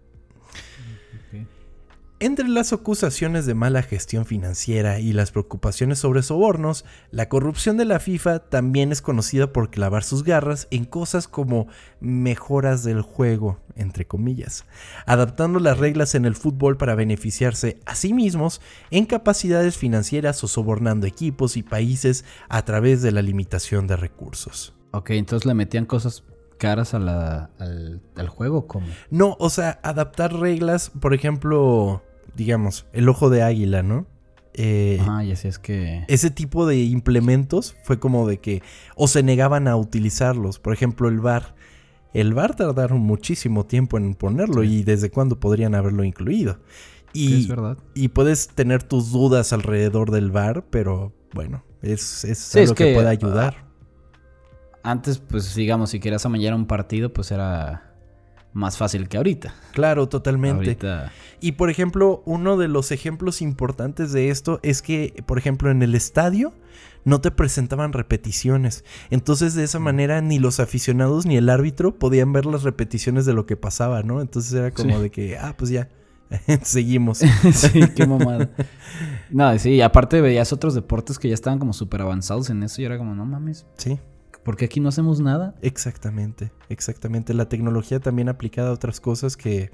[2.23, 7.87] Entre las acusaciones de mala gestión financiera y las preocupaciones sobre sobornos, la corrupción de
[7.87, 11.69] la FIFA también es conocida por clavar sus garras en cosas como
[11.99, 14.67] mejoras del juego, entre comillas,
[15.07, 20.47] adaptando las reglas en el fútbol para beneficiarse a sí mismos en capacidades financieras o
[20.47, 24.75] sobornando equipos y países a través de la limitación de recursos.
[24.91, 26.25] Ok, entonces le metían cosas
[26.61, 28.87] caras a la- al, al juego, ¿cómo?
[29.11, 32.03] No, o sea, adaptar reglas, por ejemplo,
[32.37, 34.07] digamos, el ojo de águila, ¿no?
[34.55, 36.05] Eh, Ah, y así es que.
[36.09, 38.63] ese tipo de implementos fue como de que
[38.95, 40.59] o se negaban a utilizarlos.
[40.59, 41.55] Por ejemplo, el VAR.
[42.13, 44.79] El VAR tardaron muchísimo tiempo en ponerlo Sí.
[44.79, 46.59] y desde cuándo podrían haberlo incluido.
[47.15, 47.79] Sí, es Y, verdad.
[47.95, 52.75] y puedes tener tus dudas alrededor del VAR, pero bueno, es, es Sí, es algo
[52.75, 53.70] que, que, puede ayudar.
[54.83, 57.93] Antes, pues digamos, si querías amañar un partido, pues era
[58.53, 59.55] más fácil que ahorita.
[59.73, 60.57] Claro, totalmente.
[60.65, 61.13] Ahorita.
[61.41, 65.83] Y por ejemplo, uno de los ejemplos importantes de esto es que, por ejemplo, en
[65.83, 66.53] el estadio
[67.05, 68.85] no te presentaban repeticiones.
[69.11, 73.33] Entonces, de esa manera, ni los aficionados ni el árbitro podían ver las repeticiones de
[73.35, 74.21] lo que pasaba, ¿no?
[74.21, 75.03] Entonces era como Sí.
[75.03, 75.89] de que, ah, pues ya,
[76.63, 77.19] seguimos.
[77.53, 78.51] sí, qué mamada.
[79.31, 82.85] No, sí, aparte veías otros deportes que ya estaban como súper avanzados en eso y
[82.85, 83.99] era como, no mames, Sí,
[84.45, 85.55] ¿por qué aquí no hacemos nada?
[85.63, 87.35] exactamente, exactamente.
[87.35, 89.71] La tecnología también aplicada a otras cosas que...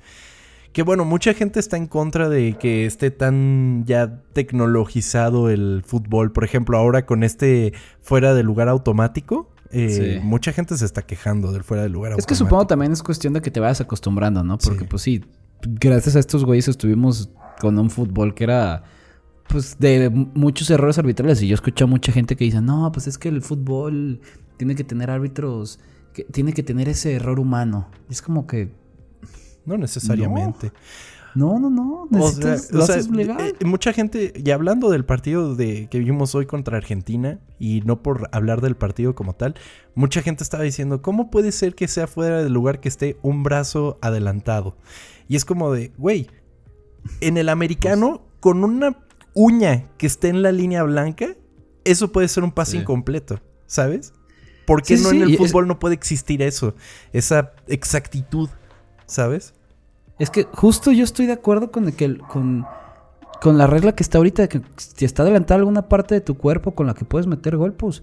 [0.73, 6.33] Que bueno, mucha gente está en contra de que esté tan ya tecnologizado el fútbol.
[6.33, 10.21] Por ejemplo, ahora con este fuera de lugar automático, eh, Sí.
[10.23, 12.45] mucha gente se está quejando del fuera de lugar Es que automático.
[12.45, 14.59] supongo también es cuestión de que te vayas acostumbrando, ¿no?
[14.59, 14.87] Porque Sí.
[14.91, 15.25] pues sí,
[15.63, 18.85] gracias a estos güeyes estuvimos con un fútbol que era
[19.49, 23.07] pues de muchos errores arbitrales y yo escucho a mucha gente que dice, "No, pues
[23.07, 24.21] es que el fútbol
[24.57, 25.79] tiene que tener árbitros
[26.13, 28.73] que tiene que tener ese error humano." Es como que
[29.65, 30.73] No necesariamente.
[31.35, 33.55] no, no, no, O sea, lo o sea, haces legal.
[33.61, 38.03] eh, mucha gente, y hablando del partido de, que vimos hoy contra Argentina, y no
[38.03, 39.55] por hablar del partido como tal,
[39.95, 43.43] mucha gente estaba diciendo, ¿cómo puede ser que sea fuera del lugar que esté un
[43.43, 44.77] brazo adelantado?
[45.29, 46.29] Y es como de, güey,
[47.21, 48.97] en el americano, con una
[49.39, 51.37] uña que esté en la línea blanca,
[51.85, 52.79] eso puede ser un pase Sí.
[52.79, 54.15] incompleto, ¿sabes?
[54.67, 56.75] ¿Por qué Sí, no sí, en el es- fútbol no puede existir eso?
[57.13, 58.49] Esa exactitud,
[59.07, 59.55] ¿sabes?
[60.19, 62.65] Es que justo yo estoy de acuerdo con el que el- con,
[63.43, 66.37] con la regla que está ahorita de que si está adelantada alguna parte de tu
[66.39, 68.03] cuerpo con la que puedes meter gol, pues,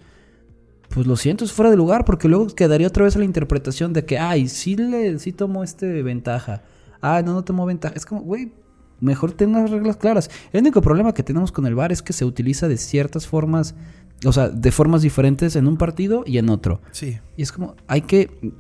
[0.90, 3.92] pues lo siento, es fuera de lugar, porque luego quedaría otra vez a la interpretación
[3.92, 6.62] de que, ay, sí le, sí tomó este ventaja.
[7.02, 7.96] Ah, no, no tomó ventaja.
[7.96, 8.54] Es como, güey,
[9.04, 10.30] mejor ten las reglas claras.
[10.52, 13.76] El único problema que tenemos con el VAR es que se utiliza de ciertas formas,
[14.26, 16.82] o sea, de formas diferentes en un partido y en otro.
[16.92, 17.20] Sí.
[17.38, 18.54] Y es como, hay que.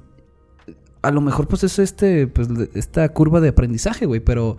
[1.01, 4.19] A lo mejor, pues es este, pues, esta curva de aprendizaje, güey.
[4.19, 4.57] Pero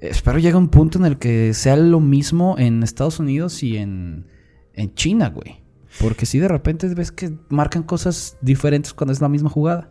[0.00, 4.26] espero llegue un punto en el que sea lo mismo en Estados Unidos y en,
[4.74, 5.62] en China, güey.
[6.00, 9.90] Porque si de repente ves que marcan cosas diferentes cuando es la misma jugada.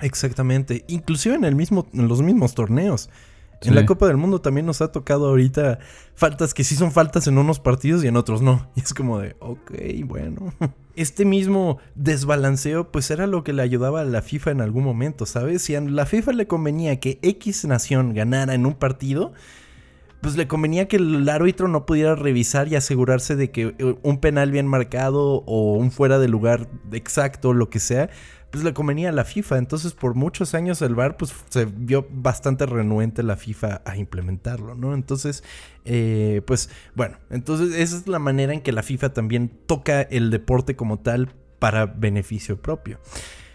[0.00, 0.84] Exactamente.
[0.88, 3.08] Inclusive en el mismo, en los mismos torneos.
[3.64, 3.70] Sí.
[3.70, 5.78] En la Copa del Mundo también nos ha tocado ahorita
[6.14, 8.70] faltas que sí son faltas en unos partidos y en otros no.
[8.76, 9.72] Y es como de, ok,
[10.04, 10.52] bueno.
[10.96, 15.26] Este mismo desbalanceo, pues era lo que le ayudaba a la FIFA en algún momento,
[15.26, 15.62] ¿sabes?
[15.62, 19.32] Si a la FIFA le convenía que X nación ganara en un partido,
[20.24, 24.20] pues le convenía que el árbitro no pudiera revisar y asegurarse de que eh, un
[24.20, 28.08] penal bien marcado o un fuera de lugar exacto, lo que sea,
[28.54, 29.58] pues le convenía a la FIFA.
[29.58, 34.76] Entonces, por muchos años el VAR, pues se vio bastante renuente la FIFA a implementarlo,
[34.76, 34.94] ¿no?
[34.94, 35.42] Entonces,
[35.84, 40.30] eh, pues bueno, entonces esa es la manera en que la FIFA también toca el
[40.30, 43.00] deporte como tal para beneficio propio.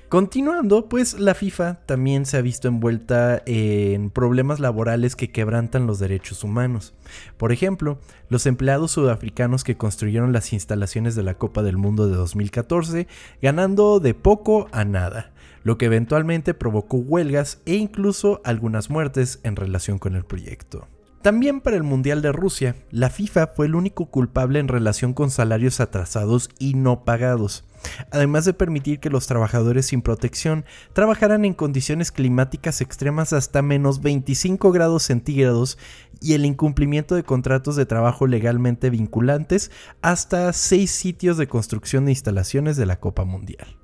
[0.09, 5.99] Continuando, pues la FIFA también se ha visto envuelta en problemas laborales que quebrantan los
[5.99, 6.95] derechos humanos.
[7.37, 12.15] Por ejemplo, los empleados sudafricanos que construyeron las instalaciones de la Copa del Mundo de
[12.15, 13.07] 2014,
[13.39, 15.31] ganando de poco a nada,
[15.63, 20.87] lo que eventualmente provocó huelgas e incluso algunas muertes en relación con el proyecto.
[21.21, 25.31] También para el Mundial de Rusia, la FIFA fue el único culpable en relación con
[25.31, 27.65] salarios atrasados y no pagados
[28.11, 34.01] además de permitir que los trabajadores sin protección trabajaran en condiciones climáticas extremas hasta menos
[34.01, 35.77] 25 grados centígrados
[36.21, 42.11] y el incumplimiento de contratos de trabajo legalmente vinculantes hasta 6 sitios de construcción de
[42.11, 43.77] instalaciones de la Copa Mundial.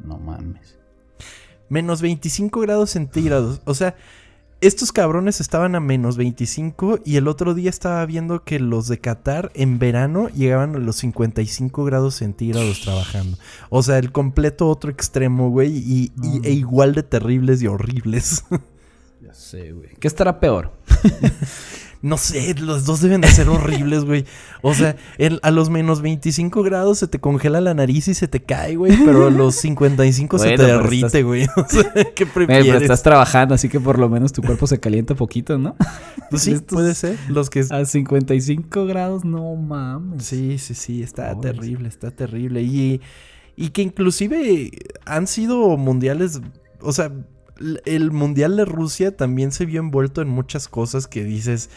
[0.00, 0.78] No mames.
[1.68, 3.62] Menos 25 grados centígrados.
[3.64, 3.96] O sea,
[4.62, 9.00] estos cabrones estaban a menos 25 y el otro día estaba viendo que los de
[9.00, 13.36] Qatar en verano llegaban a los 55 grados centígrados trabajando.
[13.70, 16.12] O sea, el completo otro extremo, güey, y,
[16.44, 18.44] e igual de terribles y horribles.
[19.20, 19.90] Ya sé, güey.
[20.00, 20.72] ¿Qué estará peor?
[22.02, 24.24] No sé, los dos deben de ser horribles, güey.
[24.60, 24.96] O sea,
[25.42, 28.96] a los menos 25 grados se te congela la nariz y se te cae, güey.
[29.04, 31.46] Pero a los 55 se te derrite, güey.
[31.56, 32.66] O sea, ¿qué prefieres?
[32.66, 35.76] pero estás trabajando, así que por lo menos tu cuerpo se calienta poquito, ¿no?
[36.30, 37.18] Pues sí, puede ser.
[37.28, 37.64] Los que...
[37.70, 40.24] A 55 grados, no mames.
[40.24, 41.02] Sí, sí, sí.
[41.02, 42.62] Está terrible, está terrible.
[42.62, 43.00] Y,
[43.54, 44.72] y que inclusive
[45.04, 46.40] han sido mundiales...
[46.80, 47.12] O sea,
[47.84, 51.70] el Mundial de Rusia también se vio envuelto en muchas cosas que dices,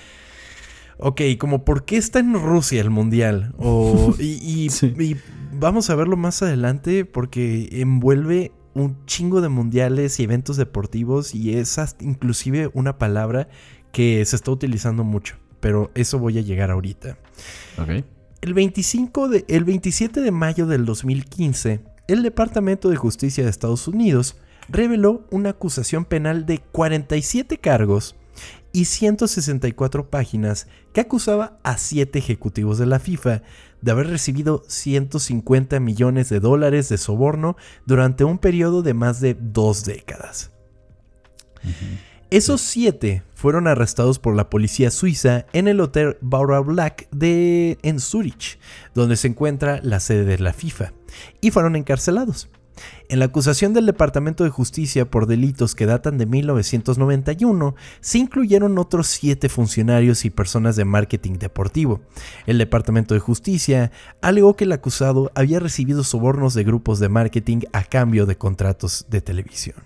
[0.97, 3.53] ok, como por qué está en Rusia el Mundial?
[3.57, 4.69] O, y,
[5.53, 11.55] vamos a verlo más adelante porque envuelve un chingo de mundiales y eventos deportivos y
[11.55, 13.47] es inclusive una palabra
[13.91, 17.17] que se está utilizando mucho, pero eso voy a llegar ahorita.
[18.41, 23.87] El, 25 de, el 27 de mayo del 2015, el Departamento de Justicia de Estados
[23.87, 24.35] Unidos
[24.69, 28.15] reveló una acusación penal de 47 cargos
[28.71, 33.41] y 164 páginas que acusaba a siete ejecutivos de la FIFA
[33.81, 39.37] de haber recibido 150 millones de dólares de soborno durante un periodo de más de
[39.39, 40.51] dos décadas.
[42.31, 47.99] Esos siete fueron arrestados por la policía suiza en el hotel Baura Black de en
[47.99, 48.59] Zurich,
[48.93, 50.91] donde se encuentra la sede de la FIFA,
[51.39, 52.49] y fueron encarcelados.
[53.07, 58.79] En la acusación del Departamento de Justicia por delitos que datan de 1991, se incluyeron
[58.79, 62.01] otros siete funcionarios y personas de marketing deportivo.
[62.47, 63.91] El Departamento de Justicia
[64.21, 69.05] alegó que el acusado había recibido sobornos de grupos de marketing a cambio de contratos
[69.09, 69.77] de televisión.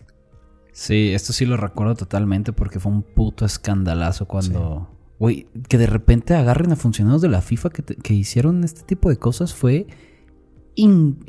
[0.71, 4.95] Sí, esto sí lo recuerdo totalmente porque fue un puto escandalazo cuando...
[5.19, 9.17] Güey, que de repente agarren a funcionarios de la FIFA que, hicieron este tipo de
[9.17, 9.88] cosas fue...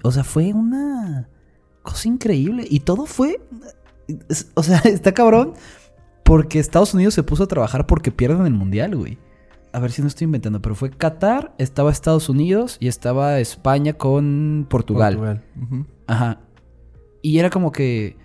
[0.04, 1.28] O sea, fue una
[1.82, 2.66] cosa increíble.
[2.68, 3.40] Y todo fue.
[4.54, 5.54] O sea, está cabrón.
[6.24, 9.18] Porque Estados Unidos se puso a trabajar porque pierden el mundial, güey.
[9.72, 13.94] A ver si no estoy inventando, pero fue Qatar, estaba Estados Unidos y estaba España
[13.94, 15.14] con Portugal.
[15.14, 15.44] Portugal.
[16.06, 16.40] Ajá.
[17.22, 18.16] Y era como que,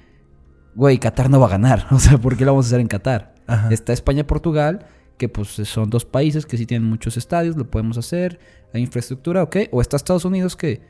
[0.76, 1.88] güey, Qatar no va a ganar.
[1.92, 3.36] O sea, ¿por qué lo vamos a hacer en Qatar?
[3.70, 4.88] Está España-Portugal,
[5.18, 8.40] que pues son dos países que sí tienen muchos estadios, lo podemos hacer,
[8.74, 9.58] hay infraestructura, ok.
[9.72, 10.82] O está Estados Unidos que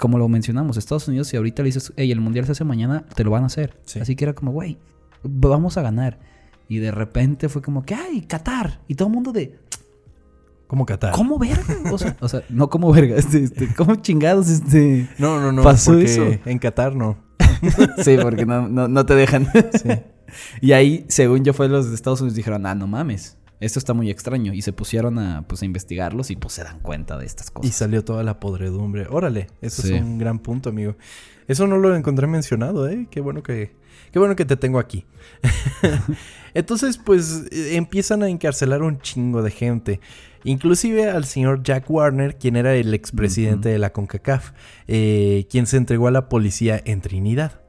[0.00, 3.04] como lo mencionamos, Estados Unidos, si ahorita le dices, hey, el mundial se hace mañana,
[3.14, 3.78] te lo van a hacer.
[4.00, 4.78] Así que era como, güey,
[5.22, 6.18] vamos a ganar.
[6.68, 8.80] Y de repente fue como que, ay, Qatar.
[8.88, 9.58] Y todo el mundo de.
[10.66, 11.12] ¿Cómo Qatar?
[11.12, 11.62] ¿Cómo verga?
[11.92, 13.16] O sea, o sea no como verga.
[13.16, 15.08] Este, este, ¿Cómo chingados este.
[15.18, 15.62] No, no, no.
[15.62, 16.26] Pasó eso.
[16.46, 17.18] En Qatar no.
[18.02, 19.46] sí, porque no, no, no te dejan.
[19.52, 19.88] sí.
[20.60, 23.92] Y ahí, según yo, fue los de Estados Unidos dijeron, ah, no mames esto está
[23.92, 24.52] muy extraño.
[24.54, 27.70] Y se pusieron a, pues, a investigarlos y pues se dan cuenta de estas cosas.
[27.70, 29.06] Y salió toda la podredumbre.
[29.08, 30.96] Órale, eso es un gran punto, amigo.
[31.46, 33.06] Eso no lo encontré mencionado, ¿eh?
[33.10, 33.72] Qué bueno que,
[34.12, 35.04] qué bueno que te tengo aquí.
[36.54, 40.00] Entonces, pues eh, empiezan a encarcelar un chingo de gente.
[40.44, 44.52] Inclusive al señor Jack Warner, quien era el expresidente de la CONCACAF,
[44.88, 47.59] eh, quien se entregó a la policía en Trinidad.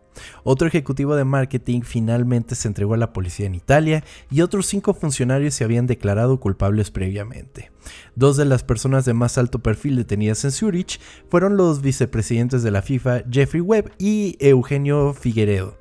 [0.43, 4.93] Otro ejecutivo de marketing finalmente se entregó a la policía en Italia y otros cinco
[4.93, 7.71] funcionarios se habían declarado culpables previamente.
[8.15, 10.99] Dos de las personas de más alto perfil detenidas en Zurich
[11.29, 15.77] fueron los vicepresidentes de la FIFA Jeffrey Webb y Eugenio Figueredo.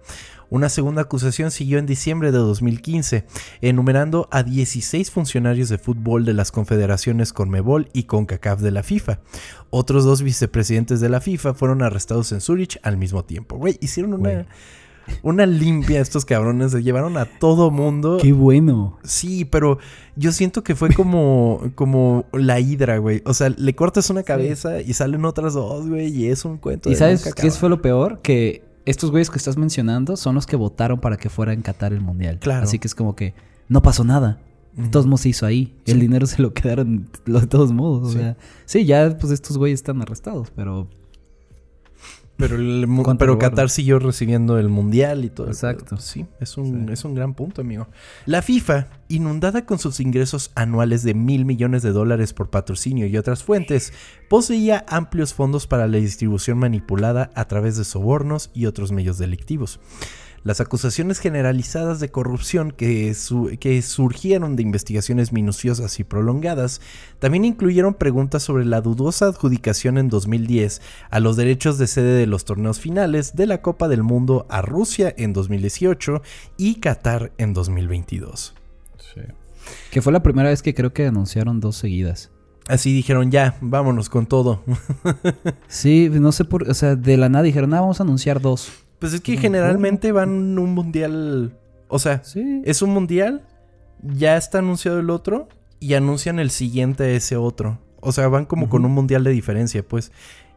[0.50, 3.24] Una segunda acusación siguió en diciembre de 2015,
[3.60, 9.20] enumerando a 16 funcionarios de fútbol de las confederaciones Conmebol y CONCACAF de la FIFA.
[9.70, 13.56] Otros dos vicepresidentes de la FIFA fueron arrestados en Zurich al mismo tiempo.
[13.56, 14.46] Güey, hicieron una,
[15.22, 18.18] una limpia estos cabrones, se llevaron a todo mundo.
[18.20, 18.98] Qué bueno.
[19.04, 19.78] Sí, pero
[20.16, 23.22] yo siento que fue como, como la hidra, güey.
[23.24, 26.88] O sea, le cortas una cabeza y salen otras dos, güey, y es un cuento.
[26.88, 27.60] ¿Y de sabes nunca qué acabar.
[27.60, 28.20] fue lo peor?
[28.22, 31.92] Que estos güeyes que estás mencionando son los que votaron para que fuera en Qatar
[31.92, 32.38] el mundial.
[32.38, 32.64] Claro.
[32.64, 33.34] Así que es como que
[33.68, 34.40] no pasó nada.
[34.76, 35.74] De todos modos se hizo ahí.
[35.84, 38.08] El dinero se lo quedaron de todos modos.
[38.08, 38.18] O Sí.
[38.18, 38.36] sea,
[38.66, 40.88] sí, ya pues estos güeyes están arrestados, pero
[42.36, 43.38] Pero, el mu- ¿Cuánto pero?
[43.38, 45.48] Qatar siguió recibiendo el mundial y todo.
[45.48, 45.98] Exacto.
[45.98, 46.92] Sí, es un, Sí.
[46.94, 47.88] es un gran punto, amigo.
[48.24, 53.18] La FIFA, inundada con sus ingresos anuales de mil millones de dólares por patrocinio y
[53.18, 53.92] otras fuentes,
[54.30, 59.78] poseía amplios fondos para la distribución manipulada a través de sobornos y otros medios delictivos.
[60.42, 66.80] Las acusaciones generalizadas de corrupción que, su- que surgieron de investigaciones minuciosas y prolongadas
[67.18, 70.80] también incluyeron preguntas sobre la dudosa adjudicación en 2010
[71.10, 74.62] a los derechos de sede de los torneos finales de la Copa del Mundo a
[74.62, 76.22] Rusia en 2018
[76.56, 78.54] y Qatar en 2022.
[79.90, 82.30] que fue la primera vez que creo que anunciaron dos seguidas.
[82.66, 84.62] Así dijeron, ya, vámonos con todo.
[85.68, 88.70] Sí, no sé por, o sea, de la nada dijeron, ah, vamos a anunciar dos.
[89.00, 92.62] Pues es que No, generalmente van un mundial, o sea, Sí.
[92.64, 93.42] es un mundial,
[94.02, 95.48] ya está anunciado el otro
[95.80, 97.78] y anuncian el siguiente a ese otro.
[98.00, 100.12] O sea, van como con un mundial de diferencia, pues.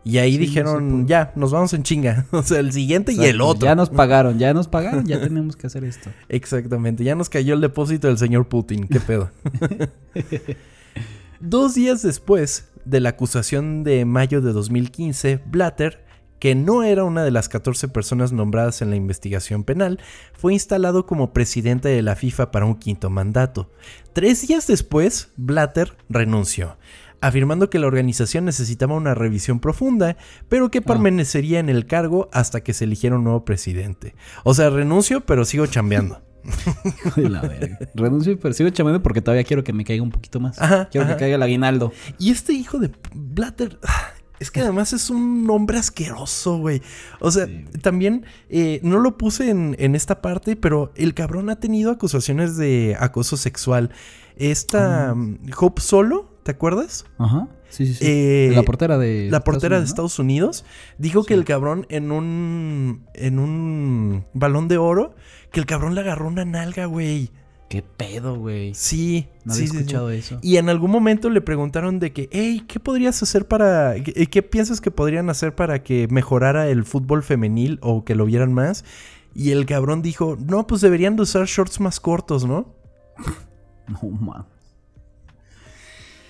[0.06, 2.26] Y ahí Sí, dijeron, ya, nos vamos en chinga.
[2.32, 3.66] O sea, el siguiente y el otro.
[3.66, 6.10] Ya nos pagaron, ya nos pagaron, ya tenemos que hacer esto.
[6.30, 9.32] Exactamente, ya nos cayó el depósito del señor Putin, qué pedo.
[11.40, 16.04] Dos días después de la acusación de mayo de 2015, Blatter,
[16.44, 20.02] que no era una de las 14 personas nombradas en la investigación penal,
[20.34, 23.72] fue instalado como presidente de la FIFA para un quinto mandato.
[24.12, 26.76] Tres días después, Blatter renunció,
[27.22, 30.18] afirmando que la organización necesitaba una revisión profunda,
[30.50, 34.14] pero que permanecería en el cargo hasta que se eligiera un nuevo presidente.
[34.44, 36.24] O sea, renuncio, pero sigo chambeando.
[37.16, 37.80] La verga.
[37.96, 40.62] Renuncio, pero sigo chamando porque todavía quiero que me caiga un poquito más.
[40.62, 41.16] Ajá, quiero ajá.
[41.16, 41.94] que caiga el aguinaldo.
[42.20, 46.82] Y este hijo de Blatter, ah, es que además es un hombre asqueroso, güey.
[47.20, 47.66] O sea, Sí, güey.
[47.82, 52.58] también eh, no lo puse en, en esta parte, pero el cabrón ha tenido acusaciones
[52.58, 53.92] de acoso sexual.
[54.36, 55.16] Esta Ah.
[55.16, 57.06] mm, Hope Solo, ¿te acuerdas?
[57.20, 57.48] Ajá.
[57.70, 58.06] Sí, sí, sí.
[58.08, 59.30] Eh, la portera de.
[59.32, 60.66] La portera de Unidos, Estados Unidos
[61.00, 65.16] dijo que el cabrón en un en un balón de oro,
[65.52, 67.32] que el cabrón le agarró una nalga, güey.
[67.70, 68.74] ¿Qué pedo, güey?
[68.76, 69.78] Sí, No sí, había sí, sí.
[69.78, 70.40] escuchado eso.
[70.44, 73.96] Y en algún momento le preguntaron de que, hey, ¿qué podrías hacer para...
[74.04, 78.26] ¿Qué, qué piensas que podrían hacer para que mejorara el fútbol femenil o que lo
[78.26, 78.86] vieran más?
[79.34, 82.74] Y el cabrón dijo, no, pues deberían de usar shorts más cortos, ¿no?
[83.88, 84.46] No mames.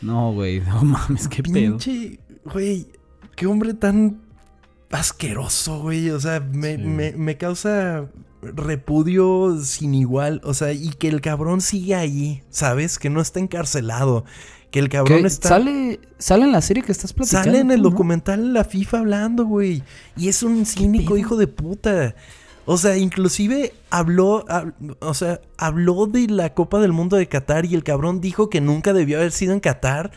[0.02, 0.60] No, güey.
[0.62, 1.54] No mames, qué pedo.
[1.78, 2.88] Pinche, güey,
[3.36, 4.22] qué hombre tan
[4.92, 6.10] asqueroso, güey.
[6.10, 6.82] O sea, me, Sí.
[6.84, 8.08] me- me causa
[8.56, 10.42] repudio sin igual.
[10.44, 13.00] O sea, y que el cabrón sigue ahí, ¿sabes?
[13.00, 14.26] Que no está encarcelado.
[14.72, 15.50] Que el cabrón está...
[15.50, 17.46] ¿Sale, ¿Sale en la serie que estás platicando?
[17.46, 17.90] Sale en el no?
[17.92, 19.84] documental la FIFA hablando, güey.
[20.18, 22.16] Y es un cínico hijo de puta.
[22.66, 27.66] O sea, inclusive habló, hab- o sea, habló de la Copa del Mundo de Qatar
[27.66, 30.12] y el cabrón dijo que nunca debió haber sido en Qatar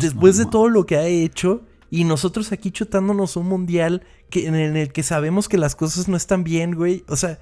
[0.00, 4.54] después de todo lo que ha hecho y nosotros aquí chutándonos un mundial que, en
[4.54, 7.04] el que sabemos que las cosas no están bien, güey.
[7.08, 7.38] O sea,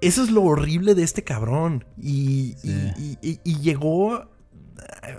[0.00, 1.84] eso es lo horrible de este cabrón.
[2.00, 2.68] Y, Sí.
[2.98, 4.28] y- y- y llegó,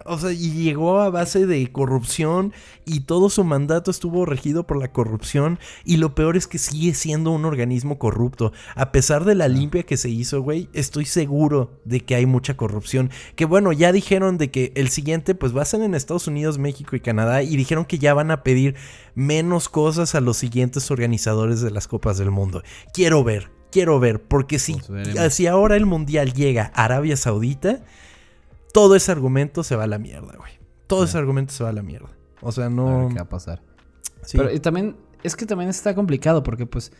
[0.05, 2.53] o sea, y llegó a base de corrupción
[2.85, 5.59] y todo su mandato estuvo regido por la corrupción.
[5.85, 8.51] Y lo peor es que sigue siendo un organismo corrupto.
[8.75, 12.57] A pesar de la limpia que se hizo, güey, estoy seguro de que hay mucha
[12.57, 13.11] corrupción.
[13.35, 16.57] Que bueno, ya dijeron de que el siguiente pues va a ser en Estados Unidos,
[16.57, 17.43] México y Canadá.
[17.43, 18.75] Y dijeron que ya van a pedir
[19.15, 22.63] menos cosas a los siguientes organizadores de las Copas del Mundo.
[22.93, 23.49] Quiero ver.
[23.69, 24.77] Quiero ver, porque si,
[25.29, 27.83] si ahora el mundial llega a Arabia Saudita,
[28.78, 30.51] todo ese argumento se va a la mierda, güey.
[30.86, 32.09] Todo ese argumento se va a la mierda.
[32.41, 32.99] O sea, A no.
[32.99, 33.63] ver qué va a pasar.
[34.21, 34.38] sí.
[34.38, 36.91] Pero y también, es que también está complicado porque pues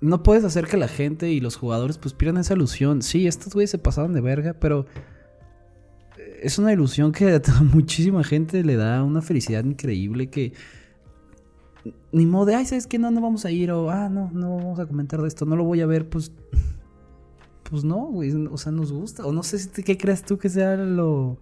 [0.00, 3.02] no puedes hacer que la gente y los jugadores pues pierdan esa ilusión.
[3.02, 4.84] Sí, estos güeyes se pasaron de verga, pero
[6.18, 7.40] eh, es una ilusión que a
[7.72, 10.54] muchísima gente le da una felicidad increíble que
[12.10, 12.98] ni modo de, ay, ¿sabes qué?
[12.98, 15.54] No, no vamos a ir o, ah, no, no vamos a comentar de esto, no
[15.54, 16.32] lo voy a ver, pues...
[17.72, 19.24] Pues no, güey, o sea, nos gusta.
[19.24, 21.38] O no sé si te- qué crees tú que sea lo...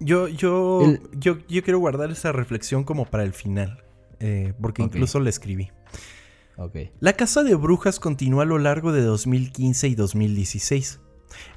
[0.00, 3.84] Yo, yo, El- yo, yo quiero guardar esa reflexión como para el final.
[4.20, 5.68] eh, porque incluso la escribí.
[6.56, 6.76] Ok.
[7.00, 11.00] La caza de brujas continuó a lo largo de 2015 y 2016.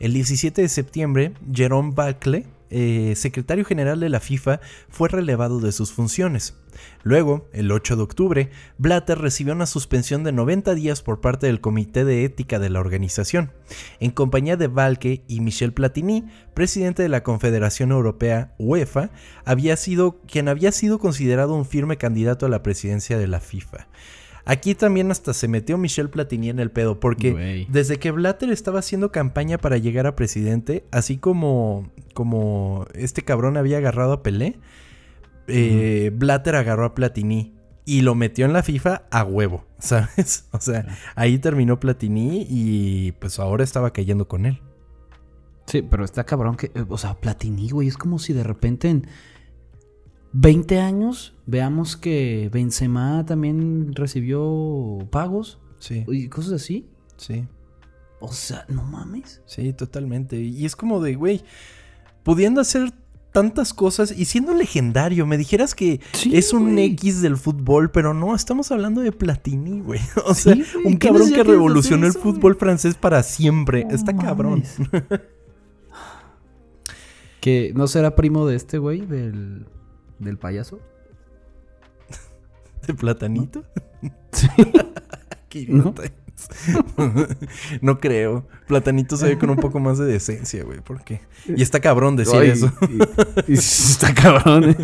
[0.01, 4.59] El 17 de septiembre, Jerome Buckley, eh, secretario general de la FIFA,
[4.89, 6.55] fue relevado de sus funciones.
[7.03, 11.61] Luego, el 8 de octubre, Blatter recibió una suspensión de 90 días por parte del
[11.61, 13.51] Comité de Ética de la organización,
[13.99, 19.11] en compañía de Valque y Michel Platini, presidente de la Confederación Europea UEFA,
[19.45, 23.87] había sido, quien había sido considerado un firme candidato a la presidencia de la FIFA.
[24.45, 28.79] Aquí también hasta se metió Michel Platini en el pedo, porque desde que Blatter estaba
[28.79, 34.59] haciendo campaña para llegar a presidente, así como, como este cabrón había agarrado a Pelé,
[35.47, 37.53] eh, Blatter agarró a Platini
[37.85, 40.47] y lo metió en la FIFA a huevo, ¿sabes?
[40.51, 40.85] O sea,
[41.15, 44.61] ahí terminó Platini y pues ahora estaba cayendo con él.
[45.67, 49.07] Sí, pero está cabrón que, o sea, Platini, güey, es como si de repente en
[50.33, 56.87] 20 años veamos que Benzema también recibió pagos Sí, y cosas así.
[57.17, 57.47] sí,
[58.19, 59.41] O sea, no mames.
[59.45, 60.39] sí, totalmente.
[60.39, 61.43] Y es como de, güey,
[62.23, 62.93] pudiendo hacer
[63.33, 66.77] tantas cosas y siendo legendario, me dijeras que Sí, es un.
[66.77, 70.01] X del fútbol, pero no, estamos hablando de Platini, güey.
[70.25, 70.53] O sea,
[70.85, 73.87] un ¿qué cabrón que revolucionó el fútbol francés para siempre.
[73.89, 74.63] Está cabrón.
[77.39, 79.65] Que no será primo de este güey, del,
[80.21, 80.79] del payaso.
[82.87, 83.63] ¿De platanito?
[84.31, 84.47] Sí.
[85.49, 85.93] Qué ¿No?
[86.01, 86.11] es.
[87.81, 88.47] no creo.
[88.67, 90.79] Platanito se ve con un poco más de decencia, güey.
[90.79, 91.21] ¿Por qué?
[91.45, 92.71] Y está cabrón decir Ay, eso.
[93.47, 94.77] y- y está cabrón, eh.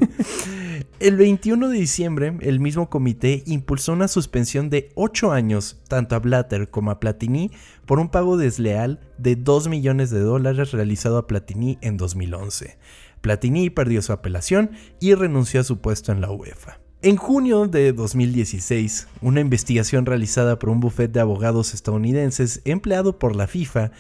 [1.00, 6.20] El 21 de diciembre, el mismo comité impulsó una suspensión de 8 años, tanto a
[6.20, 7.52] Blatter como a Platini,
[7.86, 12.78] por un pago desleal de 2 millones de dólares realizado a Platini en 2011.
[13.28, 14.72] Platini perdió su apelación
[15.02, 16.80] y renunció a su puesto en la UEFA.
[17.02, 23.36] En junio de 2016, una investigación realizada por un bufete de abogados estadounidenses empleado por
[23.36, 23.92] la FIFA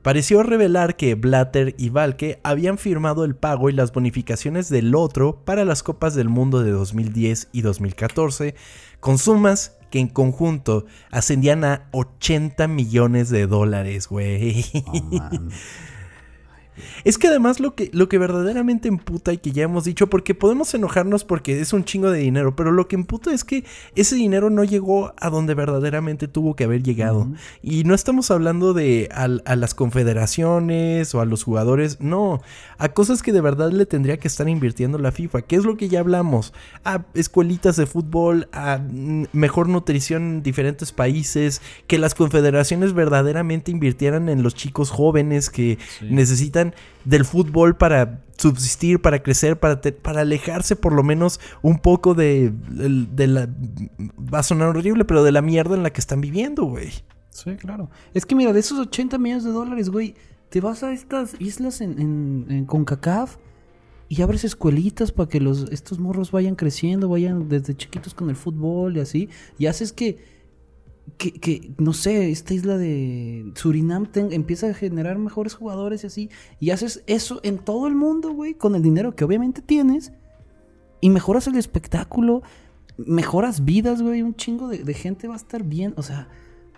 [0.00, 5.44] pareció revelar que Blatter y Valque habían firmado el pago y las bonificaciones del otro
[5.44, 8.54] para las Copas del Mundo de 2010 y 2014,
[8.98, 14.64] con sumas que en conjunto ascendían a 80 millones de dólares, güey.
[17.04, 20.34] Es que además lo que, lo que verdaderamente emputa y que ya hemos dicho, porque
[20.34, 23.64] podemos enojarnos porque es un chingo de dinero, pero lo que emputa es que
[23.94, 27.28] ese dinero no llegó a donde verdaderamente tuvo que haber llegado.
[27.62, 32.40] Y no estamos hablando de al- a, las confederaciones o a los jugadores, no,
[32.78, 35.76] a cosas que de verdad le tendría que estar invirtiendo la FIFA, que es lo
[35.76, 36.52] que ya hablamos,
[36.84, 38.80] a escuelitas de fútbol, a
[39.32, 45.78] mejor nutrición en diferentes países, que las confederaciones verdaderamente invirtieran en los chicos jóvenes que
[45.98, 46.06] Sí.
[46.10, 46.69] necesitan
[47.04, 52.52] del fútbol para subsistir, para crecer, para, para alejarse por lo menos un poco de,
[52.68, 53.48] de- de la...
[54.32, 56.90] Va a sonar horrible, pero de la mierda en la que están viviendo, güey.
[57.30, 57.90] Sí, claro.
[58.14, 60.14] Es que mira, de esos 80 millones de dólares, güey,
[60.48, 63.36] te vas a estas islas en, en, en CONCACAF
[64.08, 68.36] y abres escuelitas para que los, estos morros vayan creciendo, vayan desde chiquitos con el
[68.36, 69.28] fútbol y así.
[69.58, 70.18] Y haces que,
[71.16, 76.06] que, que, no sé, esta isla de Surinam ten- empieza a generar mejores jugadores y
[76.08, 76.30] así.
[76.58, 80.12] Y haces eso en todo el mundo, güey, con el dinero que obviamente tienes.
[81.00, 82.42] Y mejoras el espectáculo,
[82.98, 84.22] mejoras vidas, güey.
[84.22, 85.94] Un chingo de, de gente va a estar bien.
[85.96, 86.28] O sea,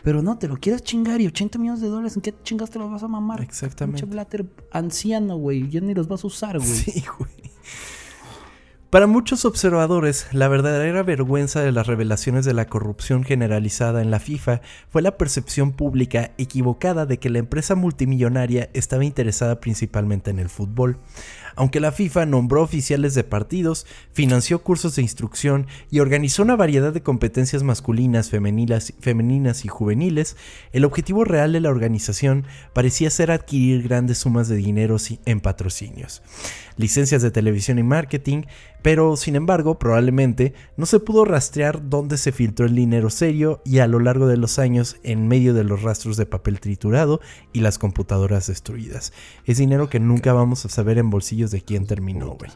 [0.05, 2.79] pero no, te lo quieres chingar y 80 millones de dólares, ¿en qué chingas te
[2.79, 3.41] los vas a mamar?
[3.41, 4.01] Exactamente.
[4.03, 5.69] Pinche Blatter anciano, güey.
[5.71, 6.69] Ya ni los vas a usar, güey.
[6.71, 7.31] Sí, güey.
[8.93, 14.21] Para muchos observadores, la verdadera vergüenza de las revelaciones de la corrupción generalizada en la
[14.21, 20.39] FIFA fue la percepción pública equivocada de que la empresa multimillonaria estaba interesada principalmente en
[20.39, 20.99] el fútbol.
[21.57, 26.93] Aunque la FIFA nombró oficiales de partidos, financió cursos de instrucción y organizó una variedad
[26.93, 30.37] de competencias masculinas, femeninas, y juveniles,
[30.73, 34.97] el objetivo real de la organización parecía ser adquirir grandes sumas de dinero
[35.27, 36.23] en patrocinios
[36.77, 38.43] licencias de televisión y marketing,
[38.83, 43.79] pero sin embargo probablemente no se pudo rastrear dónde se filtró el dinero serio y
[43.79, 47.21] a lo largo de los años en medio de los rastros de papel triturado
[47.53, 49.13] y las computadoras destruidas.
[49.45, 52.51] Es dinero que nunca vamos a saber en bolsillos de quién terminó, güey.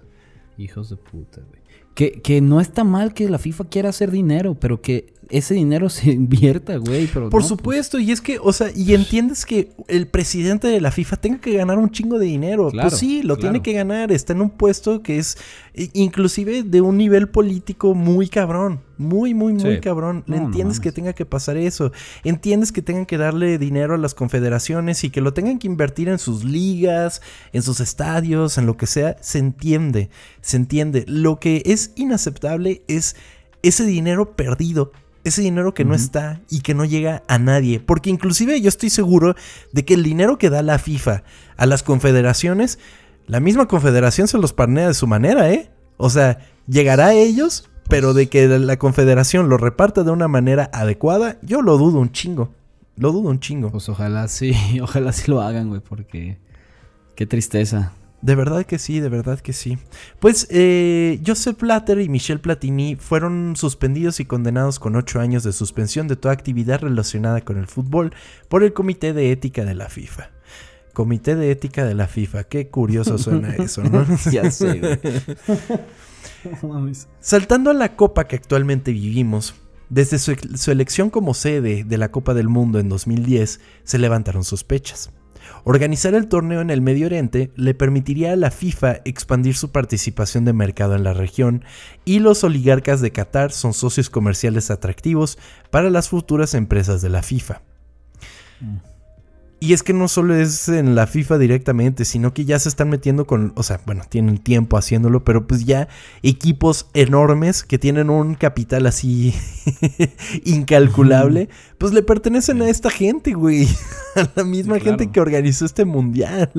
[0.59, 1.61] Hijos de puta, güey.
[1.95, 5.89] Que, que no está mal que la FIFA quiera hacer dinero, pero que ese dinero
[5.91, 7.07] se invierta, güey.
[7.07, 10.68] Pero Por no, pues, supuesto, y es que, o sea, y entiendes que el presidente
[10.68, 12.70] de la FIFA tenga que ganar un chingo de dinero.
[12.70, 13.41] Claro, pues sí, lo claro.
[13.41, 14.12] tiene que ganar.
[14.12, 15.37] Está en un puesto que es
[15.93, 18.81] inclusive de un nivel político muy cabrón.
[18.99, 19.81] Muy, muy, muy Sí.
[19.81, 20.24] cabrón.
[20.27, 21.93] No entiendes que tenga que pasar eso.
[22.24, 26.09] Entiendes que tengan que darle dinero a las confederaciones y que lo tengan que invertir
[26.09, 27.20] en sus ligas,
[27.53, 29.16] en sus estadios, en lo que sea.
[29.20, 30.09] Se entiende,
[30.41, 31.05] se entiende.
[31.07, 33.16] Lo que es inaceptable es
[33.62, 34.93] ese dinero perdido
[35.29, 37.81] ese dinero que no está y que no llega a nadie.
[37.81, 39.35] Porque inclusive yo estoy seguro
[39.72, 41.24] de que el dinero que da la FIFA
[41.57, 42.79] a las confederaciones,
[43.27, 45.70] la misma confederación se los parnea de su manera, ¿eh?
[45.97, 50.70] O sea, llegará a ellos, pero de que la confederación lo reparta de una manera
[50.72, 52.53] adecuada, yo lo dudo un chingo.
[52.97, 53.70] Lo dudo un chingo.
[53.70, 56.39] Pues ojalá sí, ojalá sí lo hagan, güey, porque
[57.16, 57.93] qué tristeza.
[58.27, 59.79] De verdad que sí, de verdad que sí.
[60.18, 65.53] Pues eh, Joseph Blatter y Michel Platini fueron suspendidos y condenados con ocho años de
[65.53, 68.12] suspensión de toda actividad relacionada con el fútbol
[68.49, 70.31] por el Comité de Ética de la FIFA.
[70.93, 74.05] Comité de Ética de la FIFA, qué curioso suena eso, ¿no?
[74.33, 74.99] ya sé.
[77.20, 79.55] Saltando a la copa que actualmente vivimos,
[79.89, 84.43] desde su, su elección como sede de la Copa del Mundo en 2010 se levantaron
[84.43, 85.12] sospechas.
[85.64, 90.44] Organizar el torneo en el Medio Oriente le permitiría a la FIFA expandir su participación
[90.44, 91.64] de mercado en la región
[92.05, 95.38] y los oligarcas de Qatar son socios comerciales atractivos
[95.70, 97.62] para las futuras empresas de la FIFA.
[98.61, 98.95] Mm.
[99.59, 102.91] Y es que no solo es en la FIFA directamente, sino que ya se están
[102.91, 105.89] metiendo con, o sea, bueno, tienen tiempo haciéndolo, pero pues ya
[106.23, 109.35] equipos enormes que tienen un capital así
[110.45, 111.49] incalculable,
[111.79, 113.67] pues le pertenecen a esta gente, güey.
[114.17, 116.51] A la misma gente que organizó este mundial.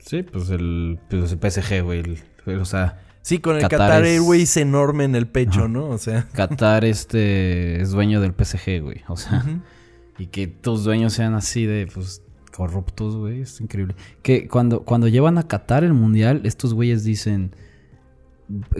[0.00, 2.18] Sí, pues el, pues el PSG, güey.
[2.58, 5.86] O sea, Sí, con el Qatar, Airways enorme en el pecho, ¿no?
[5.86, 6.26] O sea.
[6.32, 9.02] Qatar este es dueño del PSG, güey.
[9.08, 9.44] O sea,
[10.20, 12.22] y que tus dueños sean así de, pues,
[12.54, 13.42] corruptos, güey.
[13.42, 13.94] Es increíble.
[14.22, 17.54] Que cuando, cuando llevan a Qatar el mundial, estos güeyes dicen,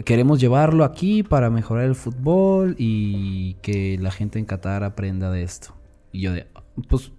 [0.05, 5.43] queremos llevarlo aquí para mejorar el fútbol y que la gente en Qatar aprenda de
[5.43, 5.73] esto.
[6.11, 6.47] Y yo de,
[6.89, 7.11] pues,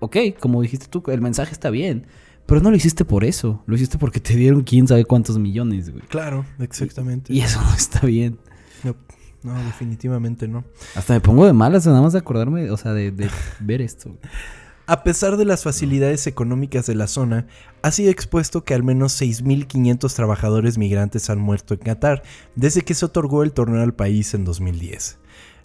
[0.00, 2.06] ok, como dijiste tú, el mensaje está bien.
[2.46, 3.62] Pero no lo hiciste por eso.
[3.66, 6.04] Lo hiciste porque te dieron quién sabe cuántos millones, güey.
[6.06, 7.32] Claro, exactamente.
[7.32, 8.38] Y, eso no está bien.
[9.46, 10.64] No, definitivamente no.
[10.96, 13.12] Hasta me pongo de malas nada más de acordarme, o sea, de,
[13.60, 14.10] ver esto.
[14.88, 17.46] A pesar de las facilidades económicas de la zona,
[17.82, 22.24] ha sido expuesto que al menos 6.500 trabajadores migrantes han muerto en Qatar
[22.56, 25.18] desde que se otorgó el torneo al país en 2010.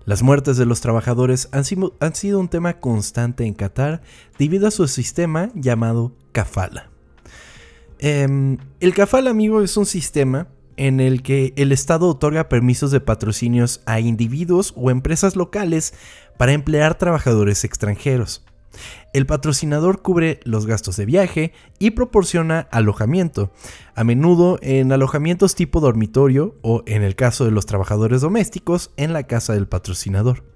[0.06, 4.04] Las muertes de los trabajadores han, sido un tema constante en Qatar
[4.38, 6.92] debido a su sistema llamado kafala.
[7.98, 13.02] Em, el kafala, amigo, es un sistema en el que el Estado otorga permisos de
[13.02, 15.94] patrocinios a individuos o empresas locales
[16.38, 18.44] para emplear trabajadores extranjeros.
[19.14, 23.52] El patrocinador cubre los gastos de viaje y proporciona alojamiento,
[23.96, 29.12] a menudo en alojamientos tipo dormitorio o, en el caso de los trabajadores domésticos, en
[29.12, 30.51] la casa del patrocinador.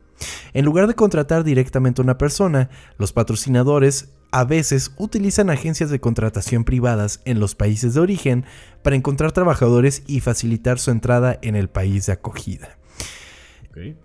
[0.53, 5.99] En lugar de contratar directamente a una persona, los patrocinadores a veces utilizan agencias de
[5.99, 8.45] contratación privadas en los países de origen
[8.83, 12.77] para encontrar trabajadores y facilitar su entrada en el país de acogida.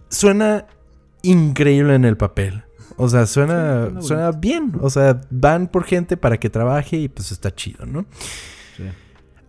[0.08, 0.66] Suena
[1.22, 2.64] increíble en el papel.
[2.96, 4.72] O sea, suena, suena bien.
[4.80, 8.04] O sea, van por gente para que trabaje y pues está chido, ¿no?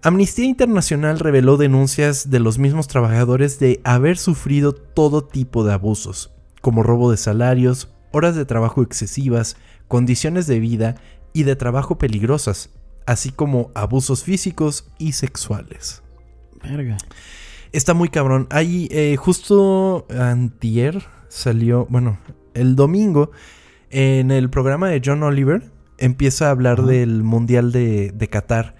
[0.03, 6.31] Amnistía Internacional reveló denuncias de los mismos trabajadores de haber sufrido todo tipo de abusos,
[6.61, 9.57] como robo de salarios, horas de trabajo excesivas,
[9.87, 10.95] condiciones de vida
[11.33, 12.69] y de trabajo peligrosas,
[13.05, 16.01] así como abusos físicos y sexuales.
[16.63, 16.97] Verga.
[17.71, 18.47] Está muy cabrón.
[18.51, 22.19] Ahí eh, justo antier salió, bueno,
[22.53, 23.31] el domingo
[23.89, 28.75] en el programa de John Oliver empieza a hablar del Mundial de, Qatar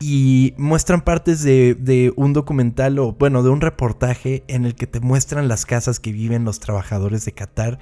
[0.00, 4.86] y muestran partes de, de, un documental o bueno, de un reportaje en el que
[4.86, 7.78] te muestran las casas que viven los trabajadores de Qatar.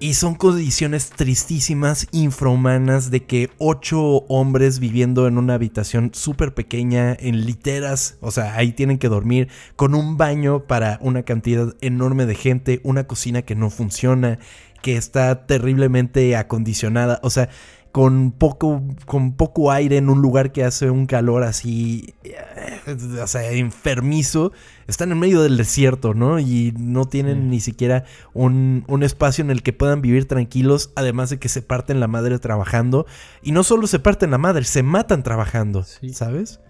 [0.00, 7.16] Y son condiciones tristísimas, infrahumanas, de que ocho hombres viviendo en una habitación súper pequeña,
[7.18, 12.26] en literas, o sea, ahí tienen que dormir, con un baño para una cantidad enorme
[12.26, 14.38] de gente, una cocina que no funciona,
[14.82, 17.48] que está terriblemente acondicionada, o sea,
[17.92, 23.26] con poco, con poco aire en un lugar que hace un calor así, eh, o
[23.26, 24.52] sea, enfermizo.
[24.86, 26.38] Están en medio del desierto, ¿no?
[26.38, 31.38] Y no tienen ni siquiera un, espacio en el que puedan vivir tranquilos, además de
[31.38, 33.06] que se parten la madre trabajando.
[33.42, 36.60] Y no solo se parten la madre, se matan trabajando, ¿sabes?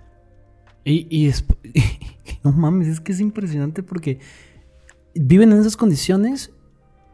[0.84, 1.32] Y, y
[2.44, 4.20] no mames, es que es impresionante porque
[5.14, 6.52] viven en esas condiciones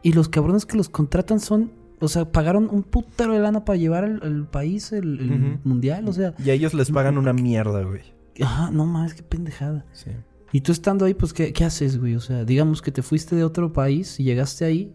[0.03, 1.71] y los cabrones que los contratan son
[2.05, 6.33] o sea, pagaron un putero de lana para llevar al, país el, mundial, o sea.
[6.43, 8.01] Y a ellos les pagan una mierda, güey.
[8.41, 9.85] Ajá, no mames, qué pendejada.
[9.93, 10.11] Sí.
[10.51, 12.15] Y tú estando ahí, pues, ¿qué, haces, güey?
[12.15, 14.93] O sea, digamos que te fuiste de otro país y llegaste ahí.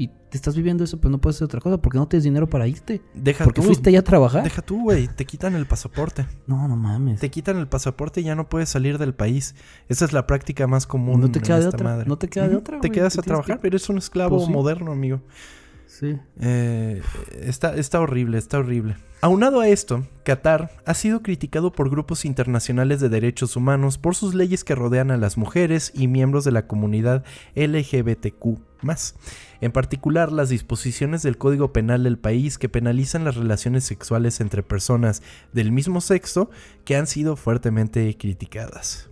[0.00, 2.48] y te estás viviendo eso, pero no puedes hacer otra cosa porque no tienes dinero
[2.48, 3.02] para irte.
[3.14, 3.66] Deja Porque tú.
[3.66, 4.44] fuiste allá a trabajar.
[4.44, 5.08] Deja tú, güey.
[5.08, 6.24] Te quitan el pasaporte.
[6.46, 7.18] No, no mames.
[7.18, 9.56] Te quitan el pasaporte y ya no puedes salir del país.
[9.88, 11.20] Esa es la práctica más común.
[11.20, 12.06] No te en queda de esta otra, madre.
[12.06, 14.46] no te queda de otra, Te güey, quedas a trabajar, que- eres un esclavo Pues
[14.46, 14.52] sí.
[14.52, 15.20] moderno, amigo.
[15.98, 16.16] Sí.
[16.40, 17.02] Eh,
[17.42, 18.96] está, está horrible, está horrible.
[19.20, 24.32] Aunado a esto, Qatar ha sido criticado por grupos internacionales de derechos humanos por sus
[24.32, 27.24] leyes que rodean a las mujeres y miembros de la comunidad
[27.56, 28.60] LGBTQ.
[29.60, 34.62] En particular, las disposiciones del Código Penal del país que penalizan las relaciones sexuales entre
[34.62, 35.20] personas
[35.52, 36.48] del mismo sexo
[36.84, 39.10] que han sido fuertemente criticadas.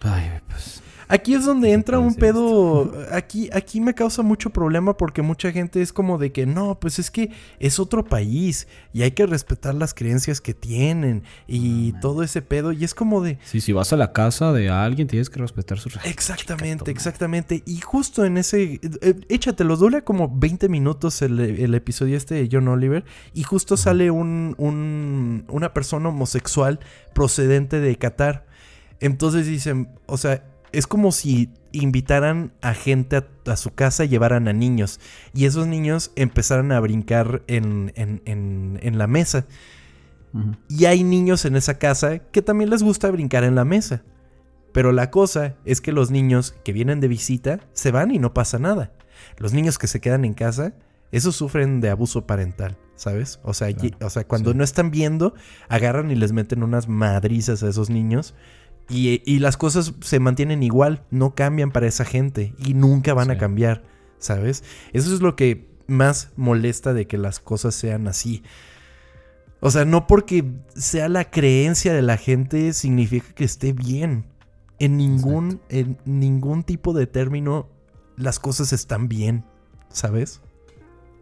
[0.00, 0.82] Ay, pues.
[1.08, 2.92] Aquí es donde ¿Qué se entra un decir pedo.
[3.12, 6.98] Aquí, aquí me causa mucho problema porque mucha gente es como de que no, pues
[6.98, 12.22] es que es otro país y hay que respetar las creencias que tienen y todo
[12.22, 12.72] ese pedo.
[12.72, 13.38] Y es como de.
[13.44, 17.62] Sí, si vas a la casa de alguien, tienes que respetar sus Exactamente, exactamente.
[17.66, 18.80] Y justo en ese.
[19.00, 23.04] eh, échatelo, dura como 20 minutos el, el episodio este de John Oliver.
[23.32, 26.80] Y justo sale un, un- una persona homosexual
[27.14, 28.46] procedente de Qatar.
[29.00, 34.08] Entonces dicen, o sea, es como si invitaran a gente a, a su casa y
[34.08, 35.00] llevaran a niños.
[35.34, 39.46] Y esos niños empezaran a brincar en, en- en- en la mesa.
[40.68, 44.02] Y hay niños en esa casa que también les gusta brincar en la mesa.
[44.72, 48.34] Pero la cosa es que los niños que vienen de visita se van y no
[48.34, 48.92] pasa nada.
[49.38, 50.74] Los niños que se quedan en casa,
[51.10, 53.40] esos sufren de abuso parental, ¿sabes?
[53.42, 54.58] O sea, Claro, y- o sea cuando sí.
[54.58, 55.34] no están viendo,
[55.68, 58.34] agarran y les meten unas madrizas a esos niños.
[58.88, 63.30] Y, y las cosas se mantienen igual, no cambian para esa gente y nunca van
[63.30, 63.82] a cambiar,
[64.18, 64.64] ¿sabes?
[64.92, 68.42] Eso es lo que más molesta de que las cosas sean así.
[69.60, 70.44] O sea, no porque
[70.76, 74.26] sea la creencia de la gente significa que esté bien.
[74.78, 77.68] En ningún, en ningún tipo de término
[78.16, 79.44] las cosas están bien,
[79.88, 80.40] ¿sabes?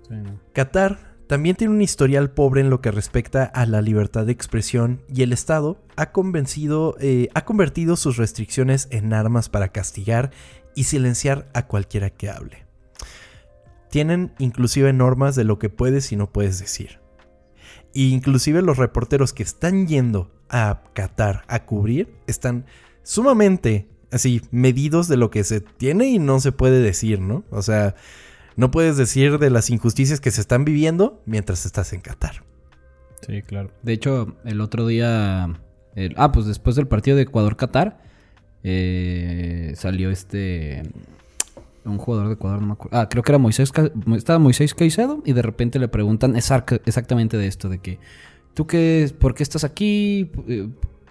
[0.07, 0.39] Sí, no.
[0.53, 5.03] Qatar también tiene un historial pobre en lo que respecta a la libertad de expresión
[5.13, 10.31] y el Estado ha convencido, eh, ha convertido sus restricciones en armas para castigar
[10.75, 12.65] y silenciar a cualquiera que hable.
[13.91, 17.01] Tienen inclusive normas de lo que puedes y no puedes decir.
[17.95, 22.67] E inclusive los reporteros que están yendo a Qatar a cubrir están
[23.03, 27.45] sumamente así medidos de lo que se tiene y no se puede decir, ¿no?
[27.51, 27.97] O sea,
[28.57, 32.43] no puedes decir de las injusticias que se están viviendo mientras estás en Qatar.
[33.27, 33.71] Sí, claro.
[33.83, 35.49] De hecho, el otro día.
[35.95, 37.99] el- ah, pues después del partido de Ecuador-Catar.
[38.69, 40.83] eh, salió este.
[41.85, 42.99] Un jugador de Ecuador, no me acuerdo.
[42.99, 43.71] Ah, creo que era Moisés.
[44.17, 45.23] Estaba Moisés Caicedo.
[45.25, 47.99] Y de repente le preguntan exac- exactamente de esto: de que.
[48.55, 49.09] ¿Tú qué?
[49.21, 50.31] ¿Por qué estás aquí?
[50.49, 50.69] Eh,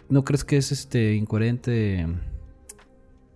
[0.09, 2.05] ¿No crees que es este incoherente?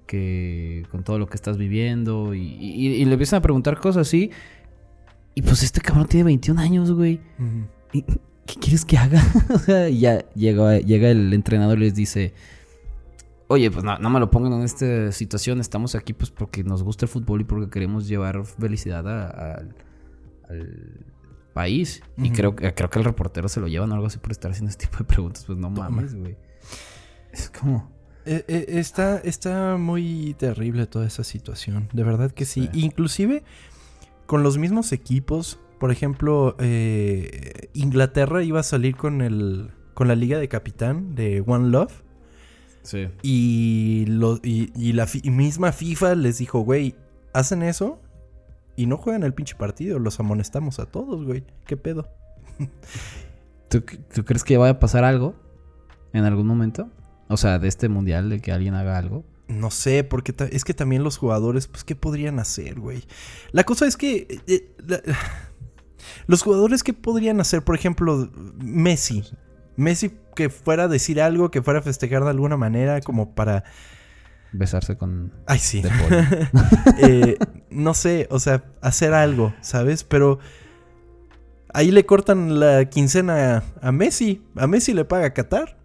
[0.10, 2.34] Que con todo lo que estás viviendo.
[2.34, 4.32] Y, y- y le empiezan a preguntar cosas así.
[5.36, 7.22] Y pues este cabrón tiene 21 años, güey.
[7.94, 9.22] ¿Y ¿Qué quieres que haga?
[9.54, 12.34] o sea, y ya llega, llega el entrenador y les dice,
[13.48, 16.82] oye, pues no, no me lo pongan en esta situación, estamos aquí pues porque nos
[16.82, 19.64] gusta el fútbol y porque queremos llevar felicidad a- a-
[20.50, 21.06] al,
[21.54, 22.02] país.
[22.18, 24.50] Y creo, que- creo que el reportero se lo llevan o algo así por estar
[24.50, 25.90] haciendo este tipo de preguntas, pues no Toma.
[25.90, 26.36] mames, güey.
[27.32, 27.92] Es como...
[28.32, 31.90] Eh, eh, está, está muy terrible toda esa situación.
[31.94, 32.70] De verdad que sí.
[32.72, 32.82] Sí.
[32.84, 33.44] Inclusive
[34.28, 35.60] con los mismos equipos.
[35.80, 39.72] Por ejemplo, eh, Inglaterra iba a salir con el.
[39.94, 42.04] con la liga de capitán de One Love.
[42.84, 43.08] Sí.
[43.24, 46.96] Y, lo, y, y la fi- misma FIFA les dijo, güey,
[47.34, 48.00] hacen eso
[48.76, 49.98] y no juegan el pinche partido.
[50.00, 51.44] Los amonestamos a todos, güey.
[51.66, 52.08] ¿Qué pedo?
[53.70, 55.36] ¿Tú, tú crees que vaya a pasar algo
[56.14, 56.90] en algún momento?
[57.30, 59.24] O sea, de este mundial, de que alguien haga algo.
[59.48, 63.04] No sé, porque es que también los jugadores, pues, ¿qué podrían hacer, güey?
[63.52, 64.28] La cosa es que...
[64.30, 65.02] eh, eh, la-
[66.28, 67.64] los jugadores, ¿qué podrían hacer?
[67.64, 69.24] Por ejemplo, Messi.
[69.76, 73.64] Messi que fuera a decir algo, que fuera a festejar de alguna manera, como para...
[74.52, 75.32] Besarse con...
[75.48, 75.82] Ay, sí.
[76.98, 77.38] Eh,
[77.70, 80.04] no sé, o sea, hacer algo, ¿sabes?
[80.04, 80.40] Pero
[81.74, 84.44] ahí le cortan la quincena a Messi.
[84.56, 85.78] A Messi le paga Qatar,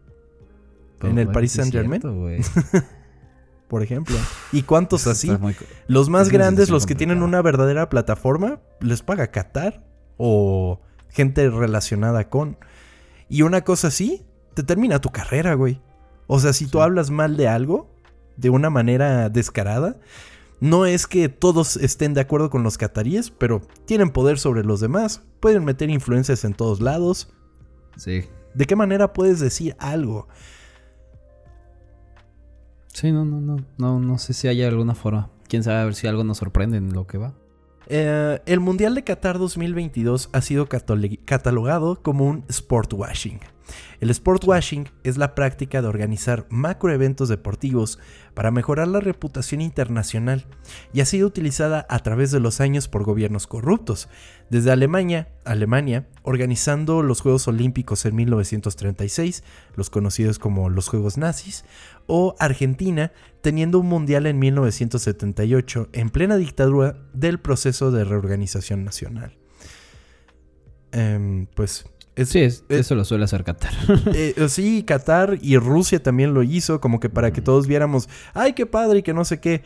[1.11, 2.41] En el Paris cierto, güey.
[3.69, 4.17] por ejemplo.
[4.53, 5.31] ¿Y cuántos así?
[5.31, 9.85] Muy- Los más grandes, los que tienen una verdadera plataforma, les paga Qatar
[10.17, 12.57] o gente relacionada con.
[13.29, 14.25] Y una cosa así,
[14.55, 15.81] te termina tu carrera, güey.
[16.27, 17.91] O sea, si tú hablas mal de algo,
[18.37, 19.97] de una manera descarada,
[20.61, 24.81] no es que todos estén de acuerdo con los cataríes, pero tienen poder sobre los
[24.81, 27.35] demás, pueden meter influencias en todos lados.
[27.97, 28.25] Sí.
[28.55, 30.29] ¿De qué manera puedes decir algo?
[32.95, 33.41] Sí, no, no,
[33.77, 33.99] no.
[33.99, 35.29] No, sé si hay alguna forma.
[35.49, 37.35] Quién sabe a ver si algo nos sorprende en lo que va.
[37.89, 43.41] Eh, el Mundial de Qatar 2022 ha sido catalogado como un sport washing.
[44.01, 47.99] El sport washing es la práctica de organizar macroeventos deportivos
[48.35, 50.47] para mejorar la reputación internacional
[50.93, 54.09] y ha sido utilizada a través de los años por gobiernos corruptos,
[54.51, 59.43] desde Alemania, Alemania organizando los Juegos Olímpicos en 1936,
[59.75, 61.65] los conocidos como los Juegos Nazis,
[62.07, 69.39] o Argentina teniendo un mundial en 1978 en plena dictadura del proceso de reorganización nacional.
[70.93, 71.87] Em, pues
[72.17, 73.73] sí, eso lo suele hacer Qatar.
[74.15, 78.09] Eh, eh, sí, Qatar y Rusia también lo hizo, como que para que todos viéramos,
[78.33, 79.63] ay, qué padre y que no sé qué.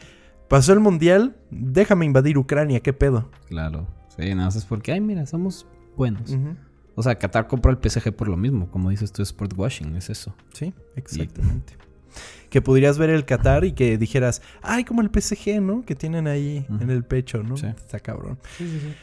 [0.49, 3.31] Pasó el mundial, déjame invadir Ucrania, qué pedo.
[3.49, 3.87] Claro,
[4.17, 6.35] sí, nada más es porque, ay, mira, somos buenos.
[6.95, 10.09] O sea, Qatar compró el PSG por lo mismo, como dices tú, sport washing, es
[10.09, 10.35] eso.
[10.53, 11.75] Sí, exactamente.
[12.49, 15.85] Que podrías ver el Qatar y que dijeras, ay, como el PSG, ¿no?
[15.85, 17.55] Que tienen ahí en el pecho, ¿no?
[17.55, 18.39] Está cabrón.
[18.57, 18.95] Sí, sí, sí.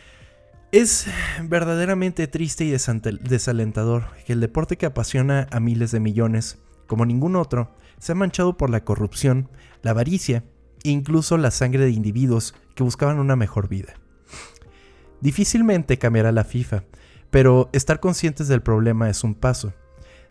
[0.75, 1.07] Es
[1.41, 7.37] verdaderamente triste y desalentador que el deporte que apasiona a miles de millones, como ningún
[7.37, 9.49] otro, se ha manchado por la corrupción,
[9.83, 10.43] la avaricia
[10.83, 13.93] e incluso la sangre de individuos que buscaban una mejor vida.
[15.21, 16.83] Difícilmente cambiará la FIFA,
[17.29, 19.73] pero estar conscientes del problema es un paso.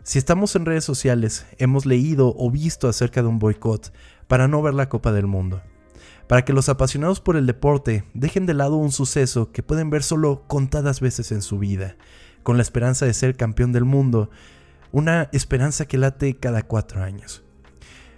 [0.03, 3.91] Si estamos en redes sociales, hemos leído o visto acerca de un boicot
[4.27, 5.63] para no ver la Copa del Mundo
[6.27, 10.03] para que los apasionados por el deporte dejen de lado un suceso que pueden ver
[10.03, 11.97] solo contadas veces en su vida,
[12.43, 14.29] con la esperanza de ser campeón del mundo,
[14.91, 17.43] una esperanza que late cada cuatro años.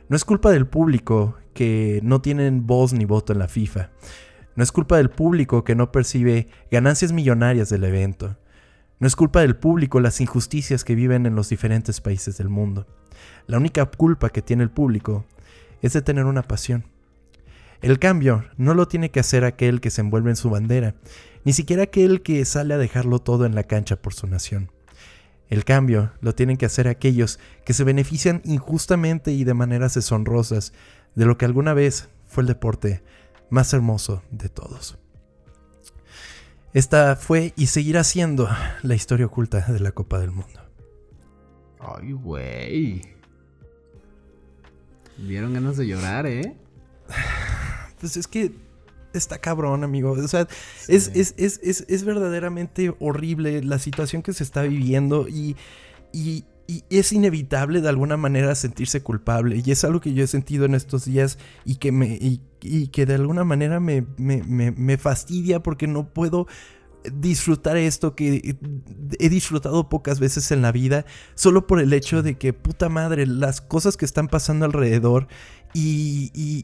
[0.09, 3.89] No es culpa del público que no tienen voz ni voto en la FIFA.
[4.55, 8.37] No es culpa del público que no percibe ganancias millonarias del evento.
[8.99, 12.87] No es culpa del público las injusticias que viven en los diferentes países del mundo.
[13.47, 15.25] La única culpa que tiene el público
[15.81, 16.85] es de tener una pasión.
[17.81, 20.95] El cambio no lo tiene que hacer aquel que se envuelve en su bandera,
[21.43, 24.71] ni siquiera aquel que sale a dejarlo todo en la cancha por su nación.
[25.49, 30.73] El cambio lo tienen que hacer aquellos que se benefician injustamente y de maneras deshonrosas
[31.15, 33.01] de lo que alguna vez fue el deporte
[33.49, 34.97] más hermoso de todos.
[36.73, 38.49] Esta fue y seguirá siendo
[38.83, 40.59] la historia oculta de la Copa del Mundo.
[41.79, 43.01] Ay, güey.
[45.17, 46.57] Vieron ganas de llorar, ¿eh?
[47.99, 48.53] pues es que
[49.13, 50.11] está cabrón, amigo.
[50.11, 50.47] O sea,
[50.87, 55.55] es, es, verdaderamente horrible la situación que se está viviendo y,
[56.13, 56.45] y,
[56.89, 59.61] es inevitable de alguna manera sentirse culpable.
[59.65, 63.05] Y es algo que yo he sentido en estos días y que, me, y, que
[63.05, 66.47] de alguna manera me, me, me fastidia porque no puedo
[67.13, 68.57] disfrutar esto que
[69.19, 71.05] he disfrutado pocas veces en la vida,
[71.35, 75.27] solo por el hecho de que, puta madre, las cosas que están pasando alrededor
[75.73, 76.63] y,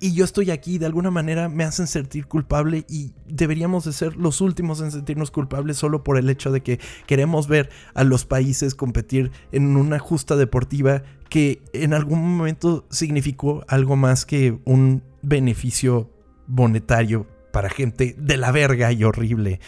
[0.00, 4.40] yo estoy aquí, de alguna manera me hacen sentir culpable y deberíamos de ser los
[4.40, 8.74] últimos en sentirnos culpables solo por el hecho de que queremos ver a los países
[8.74, 16.10] competir en una justa deportiva que en algún momento significó algo más que un beneficio
[16.46, 19.60] monetario para gente de la verga y horrible.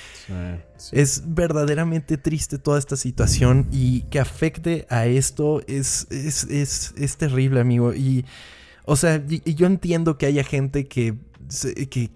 [0.90, 7.16] Es verdaderamente triste toda esta situación y que afecte a esto es, es, es, es
[7.16, 7.94] terrible, amigo.
[7.94, 8.24] Y
[8.84, 11.14] o sea, y, yo entiendo que haya gente que,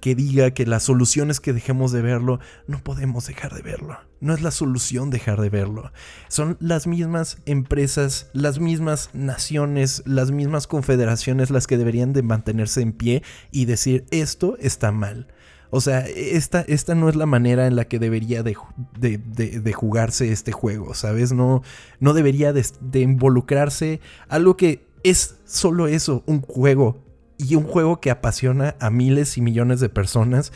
[0.01, 2.41] que, diga que la solución es que dejemos de verlo.
[2.67, 3.99] No podemos dejar de verlo.
[4.21, 5.93] No es la solución dejar de verlo.
[6.29, 12.83] Son las mismas empresas, las mismas naciones, las mismas confederaciones las que deberían de mantenerse
[12.83, 15.29] en pie y decir esto está mal.
[15.71, 18.57] O sea, esta, esta no es la manera en la que debería de,
[18.99, 21.33] de, jugarse este juego, ¿sabes?
[21.33, 21.63] No,
[22.01, 22.65] no debería de,
[23.01, 27.05] involucrarse algo que es solo eso, un juego.
[27.37, 30.53] Y un juego que apasiona a miles y millones de personas.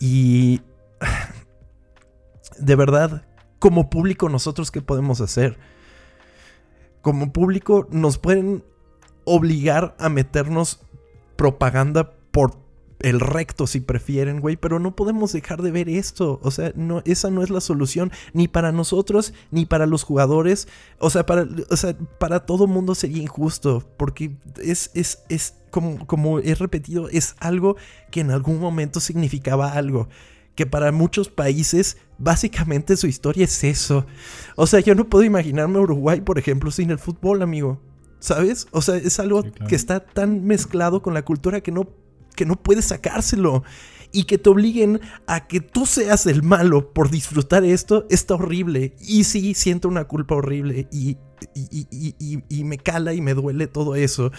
[0.00, 0.60] Y
[2.58, 3.26] de verdad,
[3.60, 5.56] como público, nosotros qué podemos hacer?
[7.00, 8.64] Como público nos pueden
[9.24, 10.80] obligar a meternos
[11.36, 12.67] propaganda por
[13.00, 16.40] el recto si prefieren, güey, pero no podemos dejar de ver esto.
[16.42, 20.68] O sea, no, esa no es la solución ni para nosotros ni para los jugadores.
[20.98, 26.06] O sea, para, o sea, para todo mundo sería injusto porque es, es, es como,
[26.06, 27.76] como he repetido, es algo
[28.10, 30.08] que en algún momento significaba algo.
[30.54, 34.06] Que para muchos países, básicamente su historia es eso.
[34.56, 37.80] O sea, yo no puedo imaginarme Uruguay, por ejemplo, sin el fútbol, amigo.
[38.18, 38.66] ¿Sabes?
[38.72, 41.88] O sea, es algo que está tan mezclado con la cultura que no
[42.38, 43.64] que no puedes sacárselo
[44.12, 48.94] y que te obliguen a que tú seas el malo por disfrutar esto, está horrible.
[49.00, 51.18] Y sí, siento una culpa horrible y,
[52.48, 54.30] y, me cala y me duele todo eso.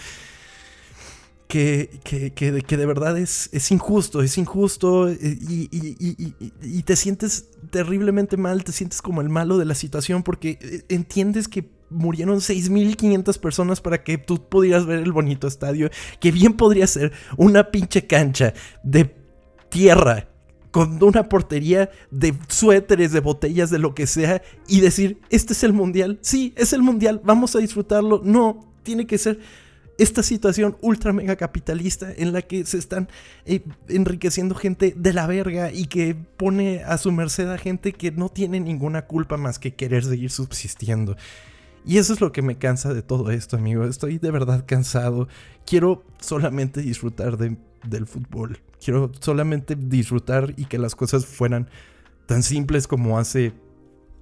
[1.46, 6.52] que, que, que, que de verdad es, es injusto, es injusto y, y- y- y-
[6.78, 10.82] y te sientes terriblemente mal, te sientes como el malo de la situación porque eh,
[10.88, 16.54] entiendes que murieron 6.500 personas para que tú pudieras ver el bonito estadio, que bien
[16.54, 19.14] podría ser una pinche cancha de
[19.68, 20.28] tierra
[20.70, 25.64] con una portería de suéteres, de botellas, de lo que sea, y decir, este es
[25.64, 28.22] el mundial, sí, es el mundial, vamos a disfrutarlo.
[28.24, 29.40] No, tiene que ser
[29.98, 33.08] esta situación ultra mega capitalista en la que se están
[33.44, 38.10] eh, enriqueciendo gente de la verga y que pone a su merced a gente que
[38.10, 41.16] no tiene ninguna culpa más que querer seguir subsistiendo.
[41.84, 43.84] Y eso es lo que me cansa de todo esto, amigo.
[43.84, 45.28] Estoy de verdad cansado.
[45.66, 48.60] Quiero solamente disfrutar de- del fútbol.
[48.84, 51.68] Quiero solamente disfrutar y que las cosas fueran
[52.26, 53.52] tan simples como hace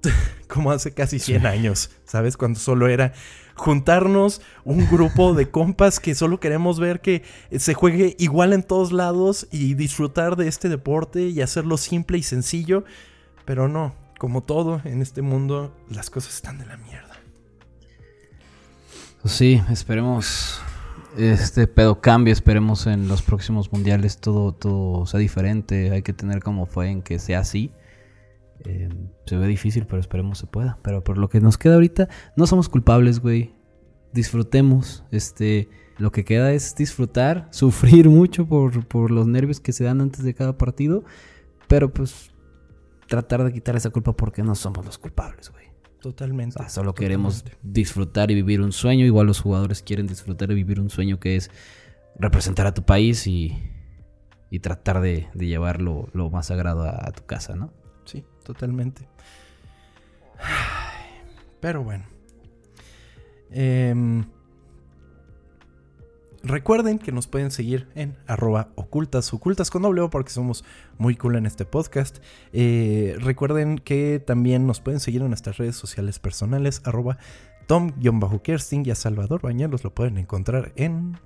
[0.47, 2.37] como hace casi 100 años, ¿sabes?
[2.37, 3.11] Cuando solo era
[3.55, 7.23] juntarnos un grupo de compas que solo queremos ver que
[7.57, 12.23] se juegue igual en todos lados y disfrutar de este deporte y hacerlo simple y
[12.23, 12.85] sencillo,
[13.43, 17.08] pero no, como todo en este mundo, las cosas están de la mierda.
[19.21, 20.61] Pues sí, esperemos
[21.17, 25.91] este pedo cambie, esperemos en los próximos mundiales todo, todo sea diferente.
[25.91, 27.71] Hay que tener como fue en que sea así.
[28.65, 28.89] Eh,
[29.25, 30.77] se ve difícil, pero esperemos se pueda.
[30.81, 33.53] Pero por lo que nos queda ahorita, no somos culpables, güey.
[34.13, 35.03] Disfrutemos.
[35.11, 40.01] Este, lo que queda es disfrutar, sufrir mucho por, por los nervios que se dan
[40.01, 41.03] antes de cada partido.
[41.67, 42.31] Pero pues
[43.07, 45.68] tratar de quitar esa culpa porque no somos los culpables, güey.
[46.01, 46.55] Totalmente.
[46.57, 49.05] O sea, solo queremos disfrutar y vivir un sueño.
[49.05, 51.51] Igual los jugadores quieren disfrutar y vivir un sueño que es
[52.17, 53.57] representar a tu país y,
[54.49, 57.73] y tratar de, de llevarlo lo más sagrado a, a tu casa, ¿no?
[58.05, 59.07] Sí, totalmente.
[61.59, 62.05] Pero bueno.
[63.51, 64.25] Em,
[66.43, 70.63] recuerden que nos pueden seguir en arroba ocultas, ocultas con doble porque somos
[70.97, 72.19] muy cool en este podcast.
[72.53, 77.17] Eh, recuerden que también nos pueden seguir en nuestras redes sociales personales, arroba
[77.67, 81.17] tom-kersting y a Salvador Bañuelos lo pueden encontrar en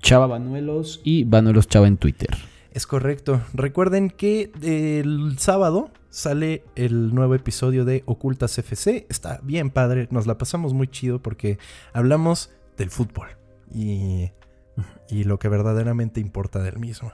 [0.00, 2.30] Chava Banuelos y Banuelos Chava en Twitter.
[2.72, 3.40] Es correcto.
[3.52, 9.06] Recuerden que el sábado sale el nuevo episodio de Ocultas FC.
[9.08, 11.58] Está bien padre, nos la pasamos muy chido porque
[11.92, 13.28] hablamos del fútbol
[13.74, 14.30] y,
[15.08, 17.12] y lo que verdaderamente importa del mismo.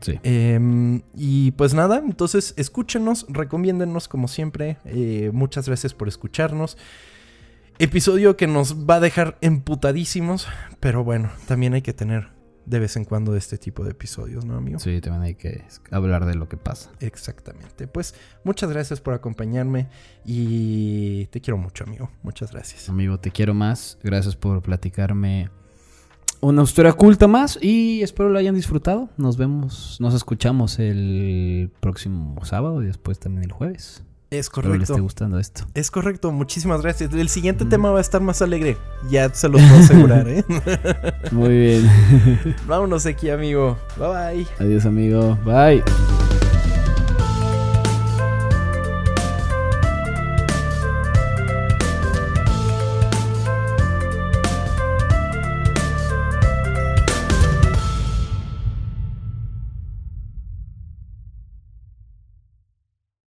[0.00, 0.20] Sí.
[0.22, 4.78] Em, y pues nada, entonces escúchenos, recomiéndennos como siempre.
[4.84, 6.76] Eh, muchas gracias por escucharnos.
[7.80, 10.48] Episodio que nos va a dejar emputadísimos,
[10.80, 12.30] pero bueno, también hay que tener
[12.68, 14.78] de vez en cuando este tipo de episodios, ¿no, amigo?
[14.78, 16.90] Sí, también hay que hablar de lo que pasa.
[17.00, 17.86] Exactamente.
[17.86, 18.14] Pues
[18.44, 19.88] muchas gracias por acompañarme
[20.24, 22.10] y te quiero mucho, amigo.
[22.22, 22.88] Muchas gracias.
[22.88, 23.98] Amigo, te quiero más.
[24.02, 25.48] Gracias por platicarme
[26.40, 29.08] una historia culta más y espero lo hayan disfrutado.
[29.16, 34.02] Nos vemos, nos escuchamos el próximo sábado y después también el jueves.
[34.30, 35.02] Es Espero les esté correcto.
[35.04, 35.64] gustando esto.
[35.72, 36.30] Es correcto.
[36.32, 37.14] Muchísimas gracias.
[37.14, 37.68] El siguiente Mm.
[37.70, 38.76] tema va a estar más alegre.
[39.10, 40.44] Ya se los puedo asegurar, ¿eh?
[41.32, 41.90] Muy bien.
[42.66, 43.78] Vámonos aquí, amigo.
[43.96, 44.46] Bye bye.
[44.60, 45.38] Adiós, amigo.
[45.46, 45.82] Bye.